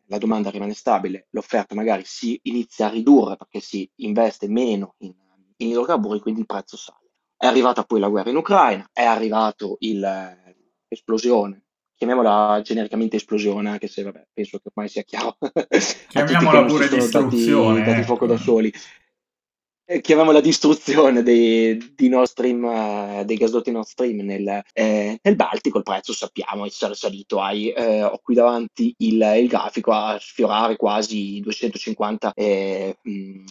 [0.10, 5.12] la domanda rimane stabile, l'offerta magari si inizia a ridurre perché si investe meno in,
[5.58, 7.03] in idrocarburi, quindi il prezzo sale.
[7.44, 14.02] È arrivata poi la guerra in Ucraina, è arrivato l'esplosione chiamiamola genericamente esplosione, anche se
[14.02, 15.38] vabbè, penso che ormai sia chiaro
[16.08, 17.80] Chiamiamola pure distruzione.
[17.80, 18.44] Dati, dati fuoco da ecco.
[18.44, 18.74] soli.
[19.86, 25.36] Eh, chiamiamola distruzione dei, di Nord Stream, eh, dei gasdotti Nord Stream nel, eh, nel,
[25.36, 30.18] Baltico, il prezzo sappiamo essere salito ai, eh, ho qui davanti il, il, grafico, a
[30.18, 33.44] sfiorare quasi 250 eh, mh,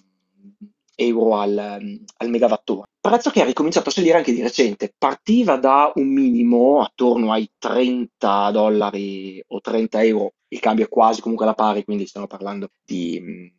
[0.94, 1.59] euro al,
[2.16, 2.85] al megawattora.
[3.00, 7.50] Prezzo che ha ricominciato a salire anche di recente, partiva da un minimo attorno ai
[7.59, 12.68] 30 dollari o 30 euro, il cambio è quasi comunque alla pari, quindi stiamo parlando
[12.85, 13.52] di,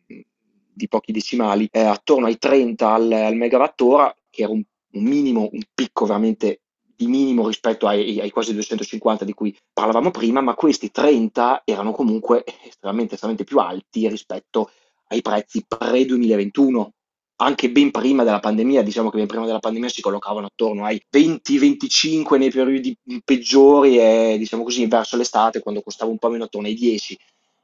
[0.72, 5.48] di pochi decimali, eh, attorno ai 30 al, al megawattora, che era un, un minimo,
[5.52, 6.60] un picco veramente
[6.96, 11.92] di minimo rispetto ai, ai, quasi 250 di cui parlavamo prima, ma questi 30 erano
[11.92, 14.70] comunque estremamente, estremamente più alti rispetto
[15.08, 16.88] ai prezzi pre-2021,
[17.36, 21.02] anche ben prima della pandemia, diciamo che ben prima della pandemia si collocavano attorno ai
[21.10, 26.68] 20-25 nei periodi peggiori e diciamo così verso l'estate quando costava un po' meno attorno
[26.68, 27.18] ai 10.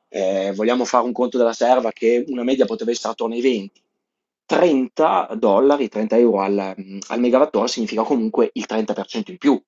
[0.08, 3.82] Eh, vogliamo fare un conto della serva che una media poteva essere attorno ai 20.
[4.44, 9.62] 30 dollari, 30 euro al, al megawattora significa comunque il 30% in più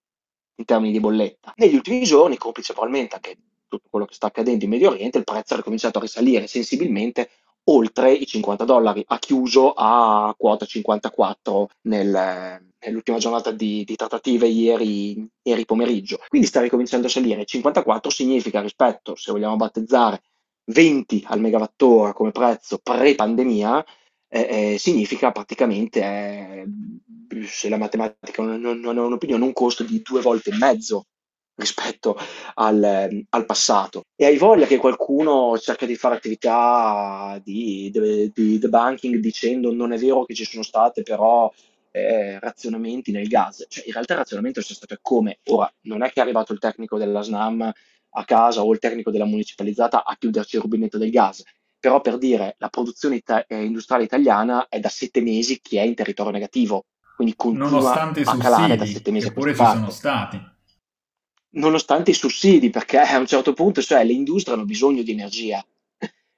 [0.57, 1.53] in termini di bolletta.
[1.57, 3.37] Negli ultimi giorni, complice probabilmente anche
[3.69, 7.31] tutto quello che sta accadendo in Medio Oriente, il prezzo ha ricominciato a risalire sensibilmente
[7.64, 14.46] oltre i 50 dollari, ha chiuso a quota 54 nel, nell'ultima giornata di, di trattative
[14.48, 16.18] ieri, ieri, pomeriggio.
[16.29, 17.44] Quindi sta ricominciando a salire.
[17.44, 20.22] 54 significa rispetto, se vogliamo battezzare,
[20.64, 23.85] 20 al megawattora come prezzo pre-pandemia,
[24.29, 26.66] eh, eh, significa praticamente, eh,
[27.46, 31.07] se la matematica non, non, non è un'opinione, un costo di due volte e mezzo
[31.55, 32.17] rispetto
[32.55, 34.03] al, al, passato.
[34.17, 39.93] E hai voglia che qualcuno cerca di fare attività di, di, di debunking dicendo non
[39.93, 41.53] è vero che ci sono state però
[41.91, 43.67] eh, razionamenti nel gas.
[43.69, 45.38] Cioè, in realtà il razionamento è stato come?
[45.47, 47.73] Ora, non è che è arrivato il tecnico della SNAM
[48.15, 51.43] a casa o il tecnico della municipalizzata a chiuderci il rubinetto del gas.
[51.79, 55.83] Però per dire, la produzione ita- eh, industriale italiana è da sette mesi che è
[55.83, 56.85] in territorio negativo,
[57.17, 59.27] quindi continua a calare da sette mesi.
[59.27, 60.51] Eppure ci sono stati
[61.53, 65.65] nonostante i sussidi, perché a un certo punto cioè, le industrie hanno bisogno di energia.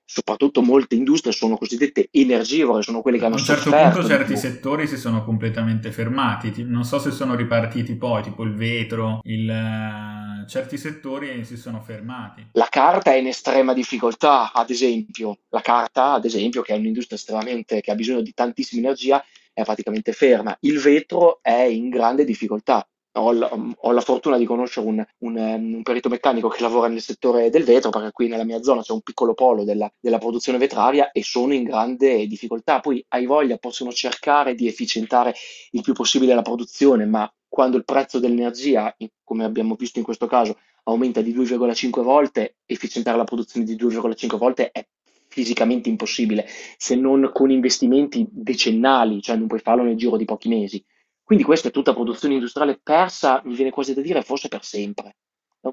[0.07, 3.71] Soprattutto molte industrie sono cosiddette energivore, sono quelle che hanno sofferto.
[3.71, 7.97] A un certo punto certi settori si sono completamente fermati, non so se sono ripartiti
[7.97, 9.49] poi, tipo il vetro, il...
[9.49, 12.49] Eh, certi settori si sono fermati.
[12.53, 15.39] La carta è in estrema difficoltà, ad esempio.
[15.49, 19.25] La carta, ad esempio, che è un'industria estremamente, che ha bisogno di tantissima energia,
[19.55, 20.55] è praticamente ferma.
[20.61, 25.37] Il vetro è in grande difficoltà ho la, ho la, fortuna di conoscere un, un,
[25.37, 28.93] un, perito meccanico che lavora nel settore del vetro, perché qui nella mia zona c'è
[28.93, 32.81] un piccolo polo della, della, produzione vetraria e sono in grande difficoltà.
[32.81, 35.35] Poi hai voglia, possono cercare di efficientare
[35.71, 40.27] il più possibile la produzione, ma quando il prezzo dell'energia, come abbiamo visto in questo
[40.27, 44.85] caso, aumenta di 2,5 volte, efficientare la produzione di 2,5 volte è
[45.29, 46.47] fisicamente impossibile,
[46.77, 50.85] se non con investimenti decennali, cioè non puoi farlo nel giro di pochi mesi.
[51.25, 55.17] Quindi questa è tutta produzione industriale persa, mi viene quasi da dire, forse per sempre.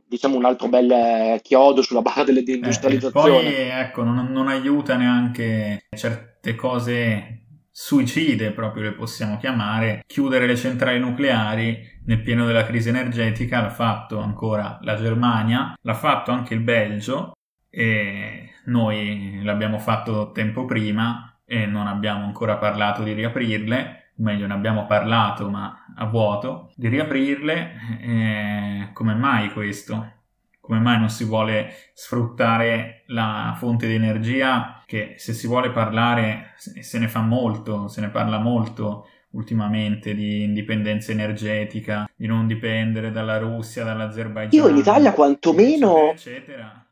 [0.05, 3.39] Diciamo un altro bel eh, chiodo sulla barra della deindustrializzazione.
[3.39, 10.47] Eh, poi ecco, non, non aiuta neanche certe cose suicide, proprio le possiamo chiamare, chiudere
[10.47, 16.31] le centrali nucleari nel pieno della crisi energetica, l'ha fatto ancora la Germania, l'ha fatto
[16.31, 17.33] anche il Belgio
[17.69, 24.53] e noi l'abbiamo fatto tempo prima e non abbiamo ancora parlato di riaprirle meglio ne
[24.53, 27.71] abbiamo parlato ma a vuoto, di riaprirle.
[28.01, 30.19] Eh, come mai questo?
[30.59, 36.53] Come mai non si vuole sfruttare la fonte di energia che se si vuole parlare
[36.55, 43.11] se ne fa molto, se ne parla molto ultimamente di indipendenza energetica, di non dipendere
[43.11, 44.63] dalla Russia, dall'Azerbaigian.
[44.63, 46.11] Io in Italia quantomeno...
[46.11, 46.85] Eccetera, eccetera.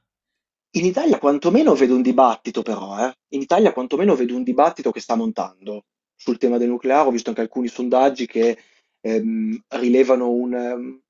[0.71, 3.13] In Italia quantomeno vedo un dibattito però, eh.
[3.29, 5.83] In Italia quantomeno vedo un dibattito che sta montando
[6.19, 8.57] sul tema del nucleare, ho visto anche alcuni sondaggi che
[8.99, 11.01] ehm, rilevano un, ehm,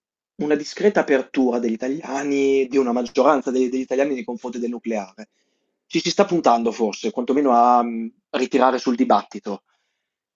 [0.43, 5.29] una discreta apertura degli italiani, di una maggioranza degli, degli, italiani nei confronti del nucleare.
[5.87, 9.63] Ci si sta puntando forse, quantomeno a, a ritirare sul dibattito.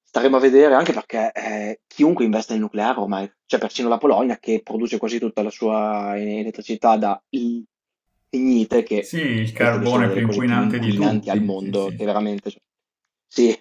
[0.02, 4.40] Staremo a vedere anche perché eh, chiunque investe nel nucleare ormai, c'è persino la Polonia
[4.40, 10.80] che produce quasi tutta la sua elettricità da lignite, che sì, il carbone più inquinante
[10.80, 11.98] di tutti al mondo, sì, sì.
[11.98, 12.54] che veramente...
[13.28, 13.60] Sì,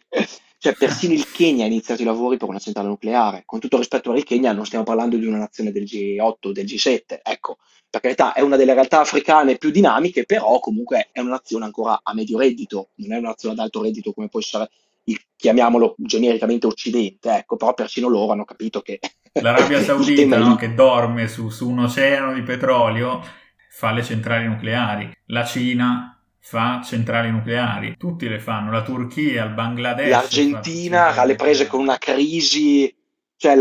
[0.62, 3.42] cioè, persino il Kenya ha iniziato i lavori per una centrale nucleare.
[3.44, 6.66] Con tutto rispetto al Kenya, non stiamo parlando di una nazione del G8 o del
[6.66, 7.18] G7.
[7.20, 7.58] Ecco,
[7.90, 11.98] per carità, è una delle realtà africane più dinamiche, però comunque è una nazione ancora
[12.04, 14.70] a medio reddito, non è una nazione ad alto reddito come può essere
[15.06, 19.00] il, chiamiamolo genericamente Occidente, ecco, però persino loro hanno capito che...
[19.42, 23.20] L'Arabia Saudita, no, che dorme su, su un oceano di petrolio,
[23.68, 25.12] fa le centrali nucleari.
[25.26, 30.10] La Cina fa centrali nucleari, tutti le fanno, la Turchia, il Bangladesh.
[30.10, 32.92] L'Argentina ha le prese con una crisi,
[33.36, 33.56] cioè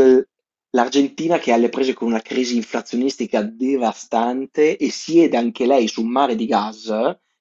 [0.71, 6.01] l'Argentina che ha le prese con una crisi inflazionistica devastante e siede anche lei su
[6.01, 6.87] un mare di gas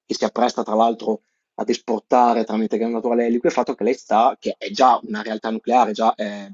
[0.05, 1.23] che si appresta tra l'altro
[1.55, 5.91] ad esportare tramite gas naturale liquefatto che lei sta, che è già una realtà nucleare,
[5.91, 6.51] già, eh,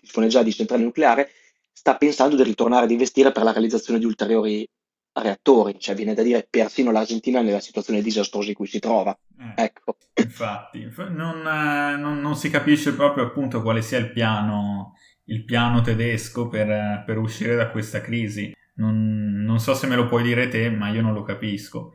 [0.00, 1.30] dispone già di centrale nucleare,
[1.72, 4.68] sta pensando di ritornare ad investire per la realizzazione di ulteriori
[5.12, 9.16] reattori, cioè viene da dire persino l'Argentina nella situazione disastrosa in cui si trova.
[9.38, 9.96] Eh, ecco.
[10.14, 14.94] Infatti, non, eh, non, non, si capisce proprio appunto quale sia il piano,
[15.24, 18.54] il piano tedesco per, per, uscire da questa crisi.
[18.74, 21.94] Non, non so se me lo puoi dire te, ma io non lo capisco.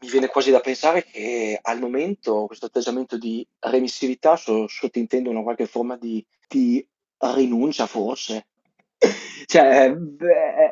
[0.00, 5.42] Mi viene quasi da pensare che al momento questo atteggiamento di remissività so, sottintende una
[5.42, 6.86] qualche forma di, di
[7.18, 8.46] rinuncia, forse,
[9.44, 9.92] cioè,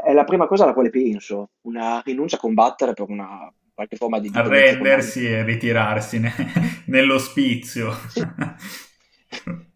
[0.04, 4.20] è la prima cosa alla quale penso, una rinuncia a combattere per una qualche forma
[4.20, 4.30] di...
[4.32, 6.32] Arrendersi e ritirarsi ne,
[6.86, 7.92] nell'ospizio.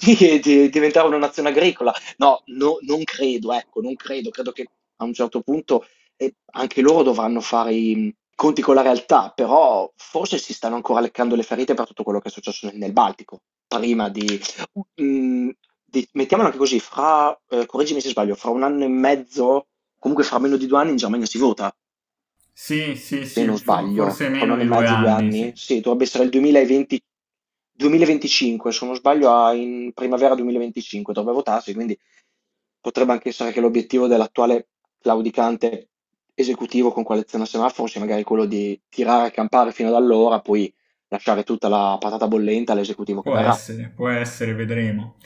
[0.00, 1.92] Sì, di, diventare una nazione agricola.
[2.18, 4.30] No, no, non credo, ecco, non credo.
[4.30, 8.82] Credo che a un certo punto eh, anche loro dovranno fare i conti con la
[8.82, 12.70] realtà, però forse si stanno ancora leccando le ferite per tutto quello che è successo
[12.72, 14.40] nel Baltico, prima di...
[15.02, 15.48] Mm,
[15.90, 20.24] di, mettiamola anche così, fra, eh, correggimi se sbaglio, fra un anno e mezzo, comunque
[20.24, 21.74] fra meno di due anni in Germania si vota.
[22.52, 23.44] Sì, sì, se sì.
[23.44, 25.08] non sbaglio, forse meno di due anni.
[25.08, 25.52] anni.
[25.54, 25.74] Sì.
[25.74, 25.80] sì.
[25.80, 27.02] dovrebbe essere il 2020,
[27.72, 31.98] 2025, se non sbaglio, in primavera 2025 dovrebbe votarsi, quindi
[32.80, 34.68] potrebbe anche essere che l'obiettivo dell'attuale
[35.00, 35.88] claudicante
[36.34, 40.40] esecutivo con coalizione a semaforo sia magari quello di tirare a campare fino ad allora,
[40.40, 40.72] poi
[41.08, 43.52] lasciare tutta la patata bollente all'esecutivo che può verrà.
[43.52, 45.16] essere, può essere, vedremo.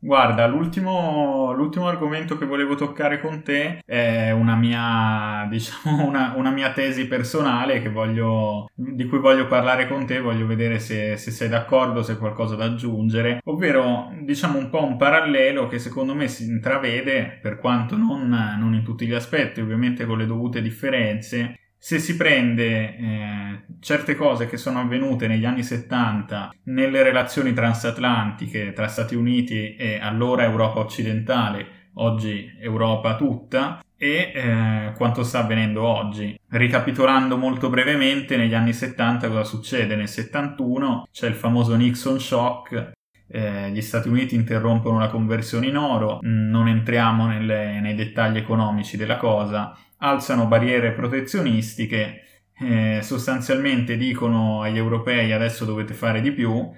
[0.00, 6.50] Guarda, l'ultimo, l'ultimo argomento che volevo toccare con te è una mia, diciamo, una, una
[6.50, 11.48] mia tesi personale voglio, di cui voglio parlare con te, voglio vedere se, se sei
[11.48, 16.28] d'accordo, se hai qualcosa da aggiungere, ovvero diciamo un po' un parallelo che secondo me
[16.28, 21.58] si intravede, per quanto non, non in tutti gli aspetti, ovviamente con le dovute differenze,
[21.78, 28.72] se si prende eh, certe cose che sono avvenute negli anni 70 nelle relazioni transatlantiche
[28.72, 35.82] tra Stati Uniti e allora Europa occidentale, oggi Europa tutta, e eh, quanto sta avvenendo
[35.82, 36.38] oggi.
[36.48, 39.96] Ricapitolando molto brevemente, negli anni 70 cosa succede?
[39.96, 42.96] Nel 71 c'è il famoso Nixon shock
[43.30, 48.96] eh, gli Stati Uniti interrompono la conversione in oro, non entriamo nelle, nei dettagli economici
[48.96, 52.22] della cosa, alzano barriere protezionistiche,
[52.58, 56.70] eh, sostanzialmente dicono agli europei adesso dovete fare di più,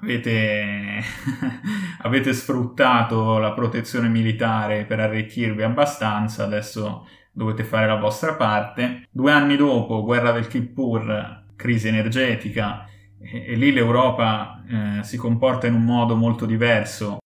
[0.00, 1.02] avete,
[2.02, 9.06] avete sfruttato la protezione militare per arricchirvi abbastanza, adesso dovete fare la vostra parte.
[9.10, 12.86] Due anni dopo, guerra del Kippur, crisi energetica,
[13.20, 17.18] e, e lì l'Europa eh, si comporta in un modo molto diverso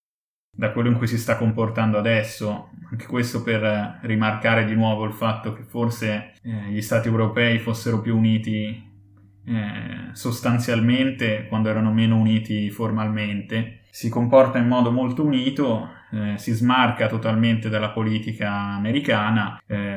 [0.55, 2.71] da quello in cui si sta comportando adesso.
[2.91, 8.01] Anche questo per rimarcare di nuovo il fatto che forse eh, gli stati europei fossero
[8.01, 8.91] più uniti
[9.45, 13.81] eh, sostanzialmente quando erano meno uniti formalmente.
[13.91, 19.97] Si comporta in modo molto unito, eh, si smarca totalmente dalla politica americana, eh,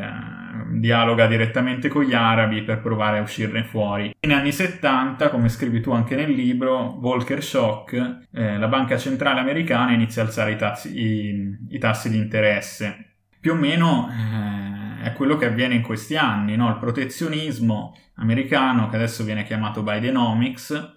[0.71, 4.15] dialoga direttamente con gli arabi per provare a uscirne fuori.
[4.21, 9.41] Negli anni 70, come scrivi tu anche nel libro, Volcker Shock, eh, la banca centrale
[9.41, 13.17] americana inizia a alzare i, tassi, i, i tassi di interesse.
[13.39, 16.69] Più o meno eh, è quello che avviene in questi anni, no?
[16.69, 20.93] il protezionismo americano che adesso viene chiamato Bidenomics,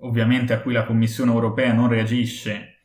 [0.00, 2.79] ovviamente a cui la Commissione europea non reagisce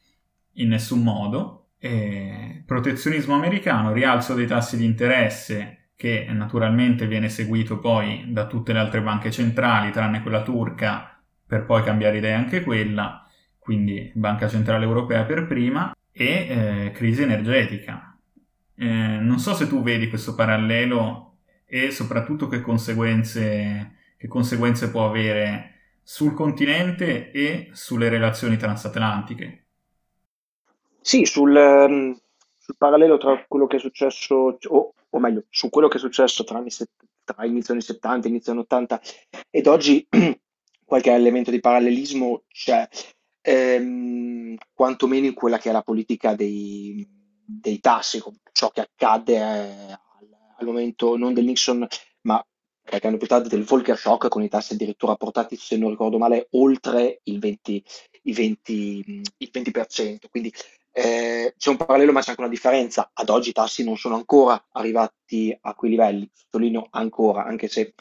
[0.56, 7.80] in nessun modo, eh, protezionismo americano, rialzo dei tassi di interesse che naturalmente viene seguito
[7.80, 12.64] poi da tutte le altre banche centrali, tranne quella turca, per poi cambiare idea anche
[12.64, 13.28] quella,
[13.60, 18.18] quindi Banca Centrale Europea per prima, e eh, crisi energetica.
[18.76, 25.08] Eh, non so se tu vedi questo parallelo e soprattutto che conseguenze, che conseguenze può
[25.08, 25.72] avere
[26.04, 29.65] sul continente e sulle relazioni transatlantiche.
[31.08, 32.20] Sì, sul, ehm,
[32.58, 36.44] sul parallelo tra quello che è successo, o, o meglio, su quello che è successo
[36.44, 36.70] tra, anni
[37.24, 39.02] tra inizio anni 70 e inizio anni 80
[39.52, 40.08] ed oggi
[40.84, 42.88] qualche elemento di parallelismo c'è,
[43.42, 47.08] ehm, quantomeno in quella che è la politica dei,
[47.46, 48.20] dei tassi,
[48.52, 50.28] ciò che accade eh, al,
[50.58, 51.86] al, momento non del Nixon,
[52.22, 52.44] ma
[52.84, 56.18] qualche anno più tardi del Volcker Shock con i tassi addirittura portati, se non ricordo
[56.18, 57.84] male, oltre il 20,
[58.24, 60.30] i 20, il 20%.
[60.32, 60.52] Quindi
[60.98, 63.12] eh, c'è un parallelo ma c'è anche una differenza.
[63.14, 67.94] Ad oggi i tassi non sono ancora arrivati a quei livelli, sottolineo ancora, anche se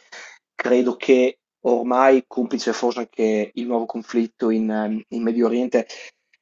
[0.55, 5.89] credo che ormai, complice forse anche il nuovo conflitto in, in Medio Oriente,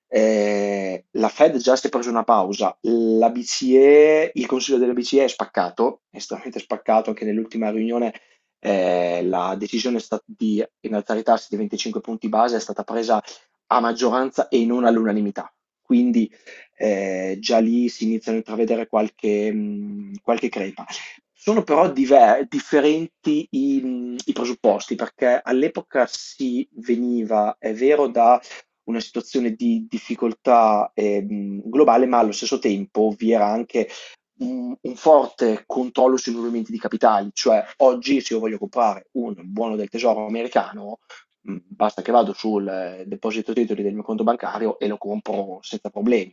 [0.08, 5.24] eh, la Fed già si è presa una pausa, la BCE, il consiglio della BCE
[5.24, 8.12] è spaccato, è estremamente spaccato anche nell'ultima riunione.
[8.58, 13.22] Eh, la decisione di innalzare i tassi di 25 punti base è stata presa
[13.68, 15.50] a maggioranza e non all'unanimità.
[15.92, 16.32] Quindi
[16.78, 20.86] eh, già lì si iniziano a intravedere qualche, mh, qualche crepa.
[21.34, 28.40] Sono però diver- differenti i, i presupposti, perché all'epoca si veniva, è vero, da
[28.84, 33.90] una situazione di difficoltà eh, globale, ma allo stesso tempo vi era anche
[34.38, 39.34] un, un, forte controllo sui movimenti di capitali, cioè oggi se io voglio comprare un
[39.44, 41.00] buono del tesoro americano,
[41.42, 45.90] basta che vado sul eh, deposito titoli del mio conto bancario e lo compro senza
[45.90, 46.32] problemi.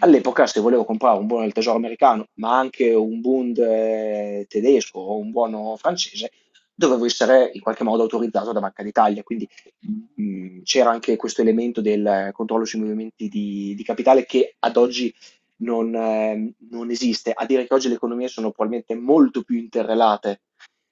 [0.00, 4.98] All'epoca, se volevo comprare un buono del tesoro americano, ma anche un Bund eh, tedesco
[4.98, 6.30] o un buono francese,
[6.74, 9.22] dovevo essere in qualche modo autorizzato da Banca d'Italia.
[9.22, 9.46] Quindi
[10.20, 15.14] mm, c'era anche questo elemento del controllo sui movimenti di, di capitale che ad oggi
[15.58, 17.32] non, eh, non, esiste.
[17.32, 20.40] A dire che oggi le economie sono probabilmente molto più interrelate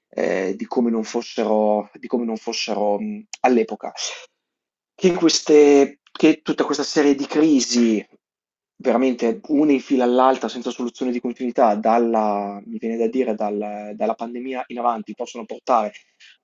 [0.09, 3.93] eh, di come non fossero, come non fossero mh, all'epoca.
[4.95, 8.05] Che, queste, che tutta questa serie di crisi
[8.81, 13.93] veramente una in fila all'altra senza soluzione di continuità, dalla, mi viene da dire, dal,
[13.95, 15.93] dalla pandemia in avanti, possono portare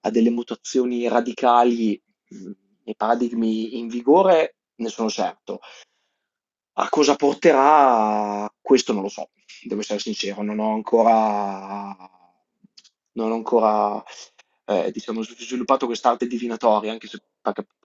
[0.01, 2.01] a delle mutazioni radicali
[2.85, 5.61] nei paradigmi in vigore, ne sono certo.
[6.77, 8.53] A cosa porterà?
[8.61, 9.31] Questo non lo so,
[9.63, 11.97] devo essere sincero, non ho ancora,
[13.15, 14.03] non ho ancora
[14.67, 17.23] eh, diciamo, sviluppato quest'arte divinatoria, anche se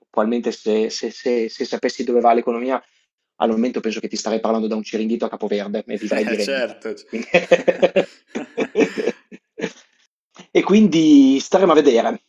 [0.09, 2.81] probabilmente se, se, se, se sapessi dove va l'economia
[3.41, 6.43] al momento penso che ti starei parlando da un ciringhito a Capoverde e vivrei di
[6.43, 6.93] certo.
[10.51, 12.23] e quindi staremo a vedere.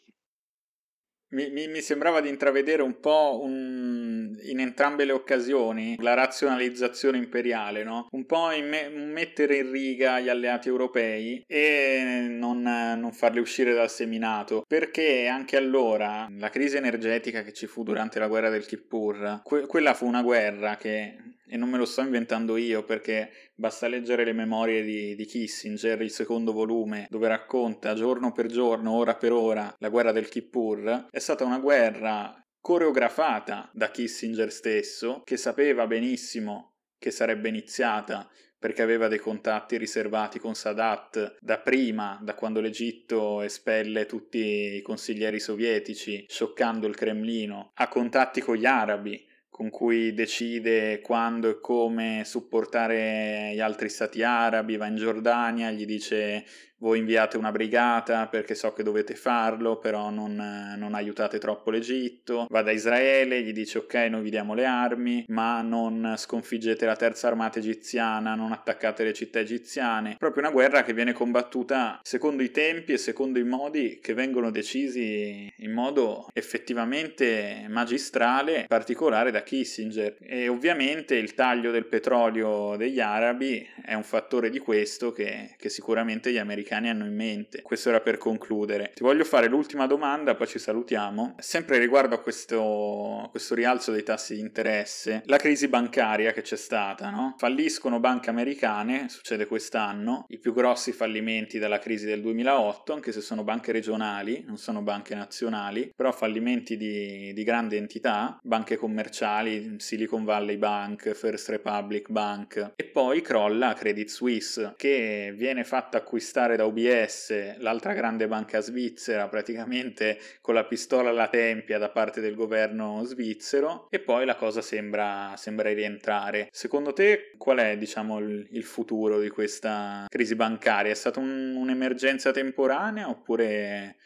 [1.31, 7.19] Mi, mi, mi, sembrava di intravedere un po' un, in entrambe le occasioni la razionalizzazione
[7.19, 8.09] imperiale, no?
[8.11, 13.73] un po' in me, mettere in riga gli alleati europei e non, non, farli uscire
[13.73, 18.67] dal seminato, perché anche allora la crisi energetica che ci fu durante la guerra del
[18.67, 21.17] Kippur, que, quella fu una guerra che
[21.51, 26.01] e non me lo sto inventando io perché basta leggere le memorie di, di, Kissinger,
[26.01, 31.09] il secondo volume, dove racconta giorno per giorno, ora per ora, la guerra del Kippur,
[31.11, 38.31] è stata una guerra coreografata da Kissinger stesso, che sapeva benissimo che sarebbe iniziata
[38.61, 44.83] perché aveva dei contatti riservati con Sadat da prima, da quando l'Egitto espelle tutti i
[44.83, 49.27] consiglieri sovietici, scioccando il Cremlino, ha contatti con gli arabi,
[49.61, 55.85] con cui decide quando e come supportare gli altri stati arabi, va in Giordania, gli
[55.85, 56.47] dice
[56.81, 60.35] voi inviate una brigata perché so che dovete farlo, però non,
[60.77, 65.25] non, aiutate troppo l'Egitto, va da Israele, gli dice ok noi vi diamo le armi,
[65.29, 70.83] ma non sconfiggete la terza armata egiziana, non attaccate le città egiziane, proprio una guerra
[70.83, 76.29] che viene combattuta secondo i tempi e secondo i modi che vengono decisi in modo
[76.33, 80.17] effettivamente magistrale, particolare da Kissinger.
[80.21, 85.69] E ovviamente il taglio del petrolio degli arabi è un fattore di questo che, che
[85.69, 87.63] sicuramente gli americani americani hanno in mente.
[87.63, 88.93] Questo era per concludere.
[88.95, 91.35] Ti voglio fare l'ultima domanda, poi ci salutiamo.
[91.39, 96.57] Sempre riguardo a questo, questo rialzo dei tassi di interesse, la crisi bancaria che c'è
[96.57, 97.35] stata, no?
[97.39, 103.21] Falliscono banche americane, succede quest'anno, i più grossi fallimenti dalla crisi del 2008, anche se
[103.21, 109.77] sono banche regionali, non sono banche nazionali, però fallimenti di, di grande entità, banche commerciali,
[109.79, 116.57] Silicon Valley Bank, First Republic Bank, e poi crolla Credit Suisse, che viene fatta acquistare
[116.61, 122.35] da UBS, l'altra grande banca svizzera, praticamente con la pistola alla tempia da parte del
[122.35, 126.49] governo svizzero e poi la cosa sembra, sembra rientrare.
[126.51, 130.93] Secondo te qual è diciamo, il, il, futuro di questa crisi bancaria?
[130.93, 133.97] È stata un, un'emergenza temporanea oppure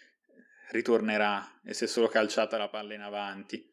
[0.71, 3.73] ritornerà e si è solo calciata la palla in avanti?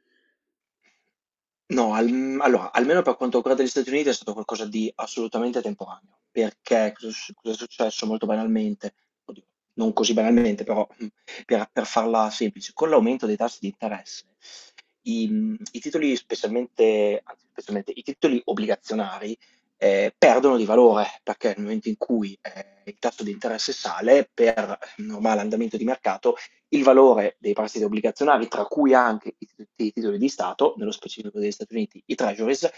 [1.67, 5.61] No, al, allora, almeno per quanto riguarda gli Stati Uniti è stato qualcosa di assolutamente
[5.61, 8.93] temporaneo perché cosa è successo molto banalmente,
[9.25, 10.87] oddio, non così banalmente, però
[11.45, 14.25] per, per farla semplice, con l'aumento dei tassi di interesse,
[15.03, 19.37] i, i titoli specialmente, anzi, specialmente i titoli obbligazionari
[19.77, 24.29] eh, perdono di valore perché nel momento in cui eh, il tasso di interesse sale
[24.31, 26.35] per normale andamento di mercato,
[26.69, 31.39] il valore dei prestiti obbligazionari, tra cui anche i, i titoli di Stato, nello specifico
[31.39, 32.69] degli Stati Uniti, i treasuries,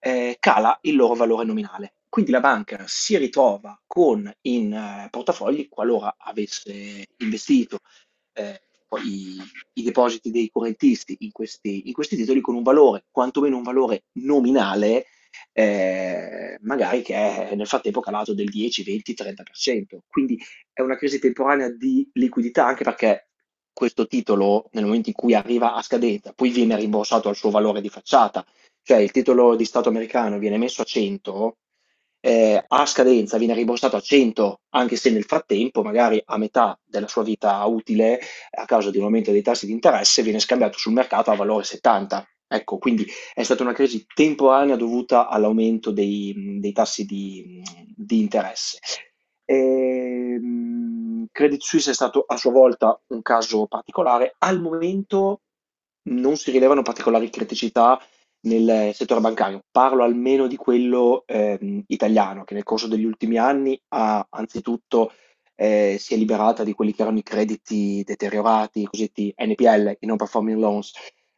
[0.00, 1.94] eh, cala il loro valore nominale.
[2.08, 7.80] Quindi la banca si ritrova con in eh, portafogli, qualora avesse investito
[8.32, 8.60] eh,
[9.04, 9.36] i,
[9.74, 14.04] i, depositi dei correntisti in questi, in questi titoli, con un valore, quantomeno un valore
[14.20, 15.06] nominale,
[15.52, 19.98] eh, magari che è nel frattempo calato del 10, 20, 30%.
[20.06, 20.38] Quindi
[20.72, 23.28] è una crisi temporanea di liquidità anche perché
[23.72, 27.80] questo titolo nel momento in cui arriva a scadenza poi viene rimborsato al suo valore
[27.80, 28.44] di facciata,
[28.82, 31.58] cioè il titolo di Stato americano viene messo a 100,
[32.28, 37.08] eh, a scadenza viene rimborsato a 100, anche se nel frattempo, magari a metà della
[37.08, 38.20] sua vita utile,
[38.50, 41.64] a causa di un aumento dei tassi di interesse, viene scambiato sul mercato a valore
[41.64, 42.28] 70.
[42.46, 47.62] Ecco, quindi è stata una crisi temporanea dovuta all'aumento dei, dei tassi di,
[47.96, 48.78] di interesse.
[49.46, 54.34] E, ehm, Credit Suisse è stato a sua volta un caso particolare.
[54.38, 55.40] Al momento
[56.10, 57.98] non si rilevano particolari criticità
[58.42, 59.62] nel settore bancario.
[59.70, 65.12] Parlo almeno di quello ehm, italiano, che nel corso degli ultimi anni ha anzitutto
[65.54, 70.06] eh, si è liberata di quelli che erano i crediti deteriorati, i cosiddetti NPL, i
[70.06, 70.92] non performing loans,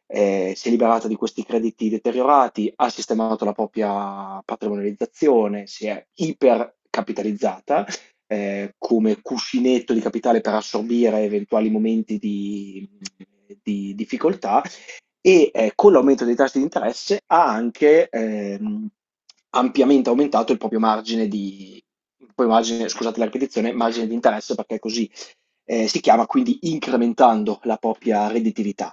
[0.05, 6.05] eh, si è liberata di questi crediti deteriorati, ha sistemato la propria patrimonializzazione, si è
[6.13, 7.87] ipercapitalizzata
[8.27, 12.87] eh, come cuscinetto di capitale per assorbire eventuali momenti di,
[13.63, 14.61] di difficoltà
[15.21, 18.87] e eh, con l'aumento dei tassi di interesse ha anche ehm,
[19.51, 21.81] ampiamente aumentato il proprio margine di,
[22.35, 25.09] margine, scusate la margine di interesse perché così
[25.65, 28.91] eh, si chiama, quindi incrementando la propria redditività.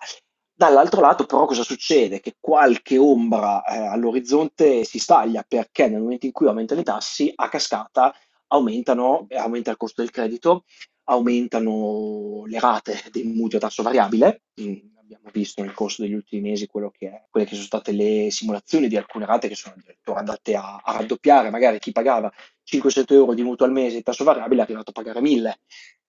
[0.53, 2.21] Dall'altro lato però cosa succede?
[2.21, 7.33] Che qualche ombra eh, all'orizzonte si staglia perché nel momento in cui aumentano i tassi,
[7.35, 8.13] a cascata
[8.49, 10.65] aumentano, aumenta il costo del credito,
[11.05, 14.43] aumentano le rate dei mutui a tasso variabile.
[14.61, 14.75] Mm,
[15.15, 18.31] abbiamo visto nel corso degli ultimi mesi quello che è, quelle che sono state le
[18.31, 21.51] simulazioni di alcune rate che sono addirittura andate a, a raddoppiare.
[21.51, 22.31] Magari chi pagava
[22.63, 25.59] 500 euro di mutuo al mese di tasso variabile è arrivato a pagare 1000.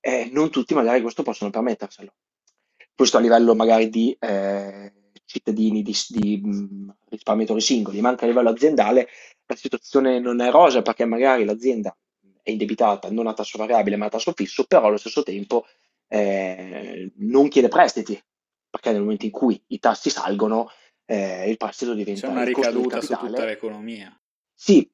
[0.01, 2.13] Eh, non tutti magari questo possono permetterselo
[2.99, 4.91] questo a livello magari di eh,
[5.23, 9.07] cittadini, di, di mh, risparmiatori singoli, ma anche a livello aziendale
[9.45, 11.95] la situazione non è rosa perché magari l'azienda
[12.41, 15.65] è indebitata non a tasso variabile ma a tasso fisso, però allo stesso tempo
[16.09, 18.21] eh, non chiede prestiti,
[18.69, 20.69] perché nel momento in cui i tassi salgono
[21.05, 22.27] eh, il prestito diventa...
[22.27, 24.15] C'è una ricaduta su tutta l'economia.
[24.53, 24.89] Sì,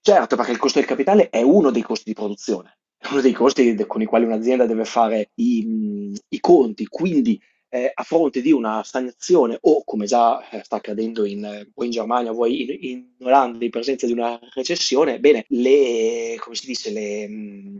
[0.00, 2.78] certo, perché il costo del capitale è uno dei costi di produzione
[3.10, 8.02] uno dei costi con i quali un'azienda deve fare i, i conti, quindi eh, a
[8.02, 12.76] fronte di una stagnazione o come già eh, sta accadendo in, in Germania, vuoi in,
[12.80, 17.76] in, Olanda, in presenza di una recessione, bene, le, come si dice, le, mm,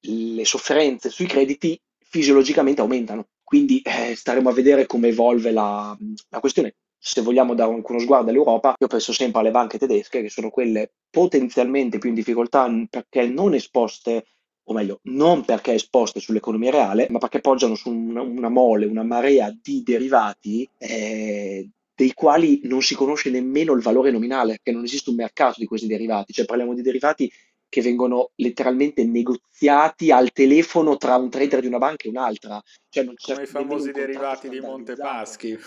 [0.00, 3.28] le sofferenze sui crediti fisiologicamente aumentano.
[3.52, 5.94] Quindi eh, staremo a vedere come evolve la,
[6.30, 6.76] la questione.
[6.96, 10.92] Se vogliamo dare uno sguardo all'Europa, io penso sempre alle banche tedesche, che sono quelle
[11.10, 14.24] potenzialmente più in difficoltà perché non esposte,
[14.62, 19.02] o meglio, non perché esposte sull'economia reale, ma perché poggiano su una, una mole, una
[19.02, 24.84] marea di derivati eh, dei quali non si conosce nemmeno il valore nominale, che non
[24.84, 27.30] esiste un mercato di questi derivati, cioè parliamo di derivati
[27.72, 32.60] che vengono letteralmente negoziati al telefono tra un trader di una banca e un'altra.
[32.90, 35.58] Cioè non Come i famosi derivati di Montepaschi.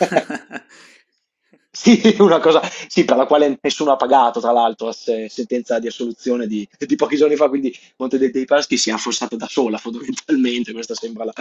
[1.76, 5.88] Sì, una cosa sì, per la quale nessuno ha pagato, tra l'altro, la sentenza di
[5.88, 9.48] assoluzione di, di pochi giorni fa, quindi Monte dei, dei Paschi si è affossata da
[9.48, 11.34] sola fondamentalmente, questa sembra la,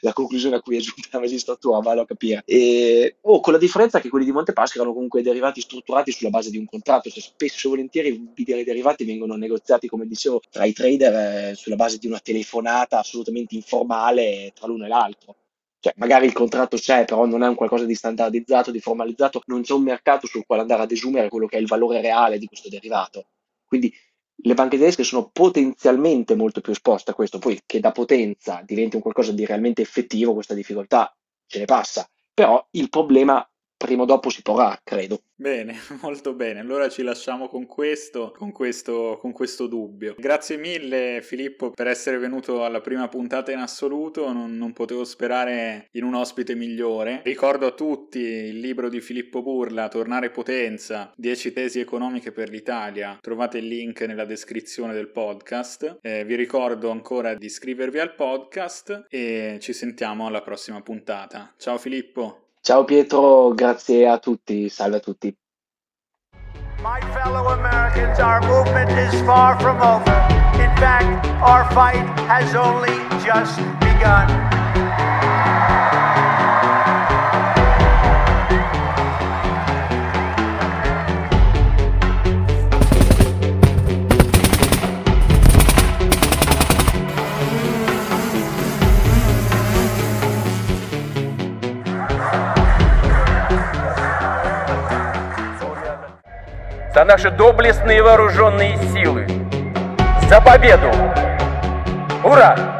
[0.00, 2.42] la conclusione a cui è giunta la magistratura, vale a capire.
[2.44, 6.30] E, oh, con la differenza che quelli di Monte Paschi erano comunque derivati strutturati sulla
[6.30, 10.66] base di un contratto, cioè spesso e volentieri i derivati vengono negoziati, come dicevo, tra
[10.66, 15.36] i trader eh, sulla base di una telefonata assolutamente informale tra l'uno e l'altro
[15.80, 19.62] cioè magari il contratto c'è, però non è un qualcosa di standardizzato, di formalizzato, non
[19.62, 22.46] c'è un mercato sul quale andare ad esumere quello che è il valore reale di
[22.46, 23.28] questo derivato.
[23.64, 23.92] Quindi
[24.42, 28.96] le banche tedesche sono potenzialmente molto più esposte a questo, poi che da potenza diventi
[28.96, 31.14] un qualcosa di realmente effettivo, questa difficoltà
[31.46, 32.08] ce ne passa.
[32.34, 33.48] Però il problema
[33.78, 35.22] prima o dopo si porrà, credo.
[35.34, 36.58] Bene, molto bene.
[36.58, 40.16] Allora ci lasciamo con questo, con questo, con questo dubbio.
[40.18, 44.32] Grazie mille Filippo per essere venuto alla prima puntata in assoluto.
[44.32, 47.22] Non, non, potevo sperare in un ospite migliore.
[47.24, 53.16] Ricordo a tutti il libro di Filippo Burla, Tornare Potenza, 10 tesi economiche per l'Italia.
[53.20, 55.98] Trovate il link nella descrizione del podcast.
[56.02, 61.54] Eh, vi ricordo ancora di iscrivervi al podcast e ci sentiamo alla prossima puntata.
[61.56, 62.47] Ciao Filippo.
[62.60, 65.34] Ciao Pietro, grazie a tutti, salve a tutti.
[66.82, 70.12] My fellow Americans, our movement is far from over.
[70.60, 72.94] In fact, our fight has only
[73.24, 74.57] just begun.
[96.98, 99.24] За наши доблестные вооруженные силы,
[100.28, 100.90] за победу!
[102.24, 102.77] Ура!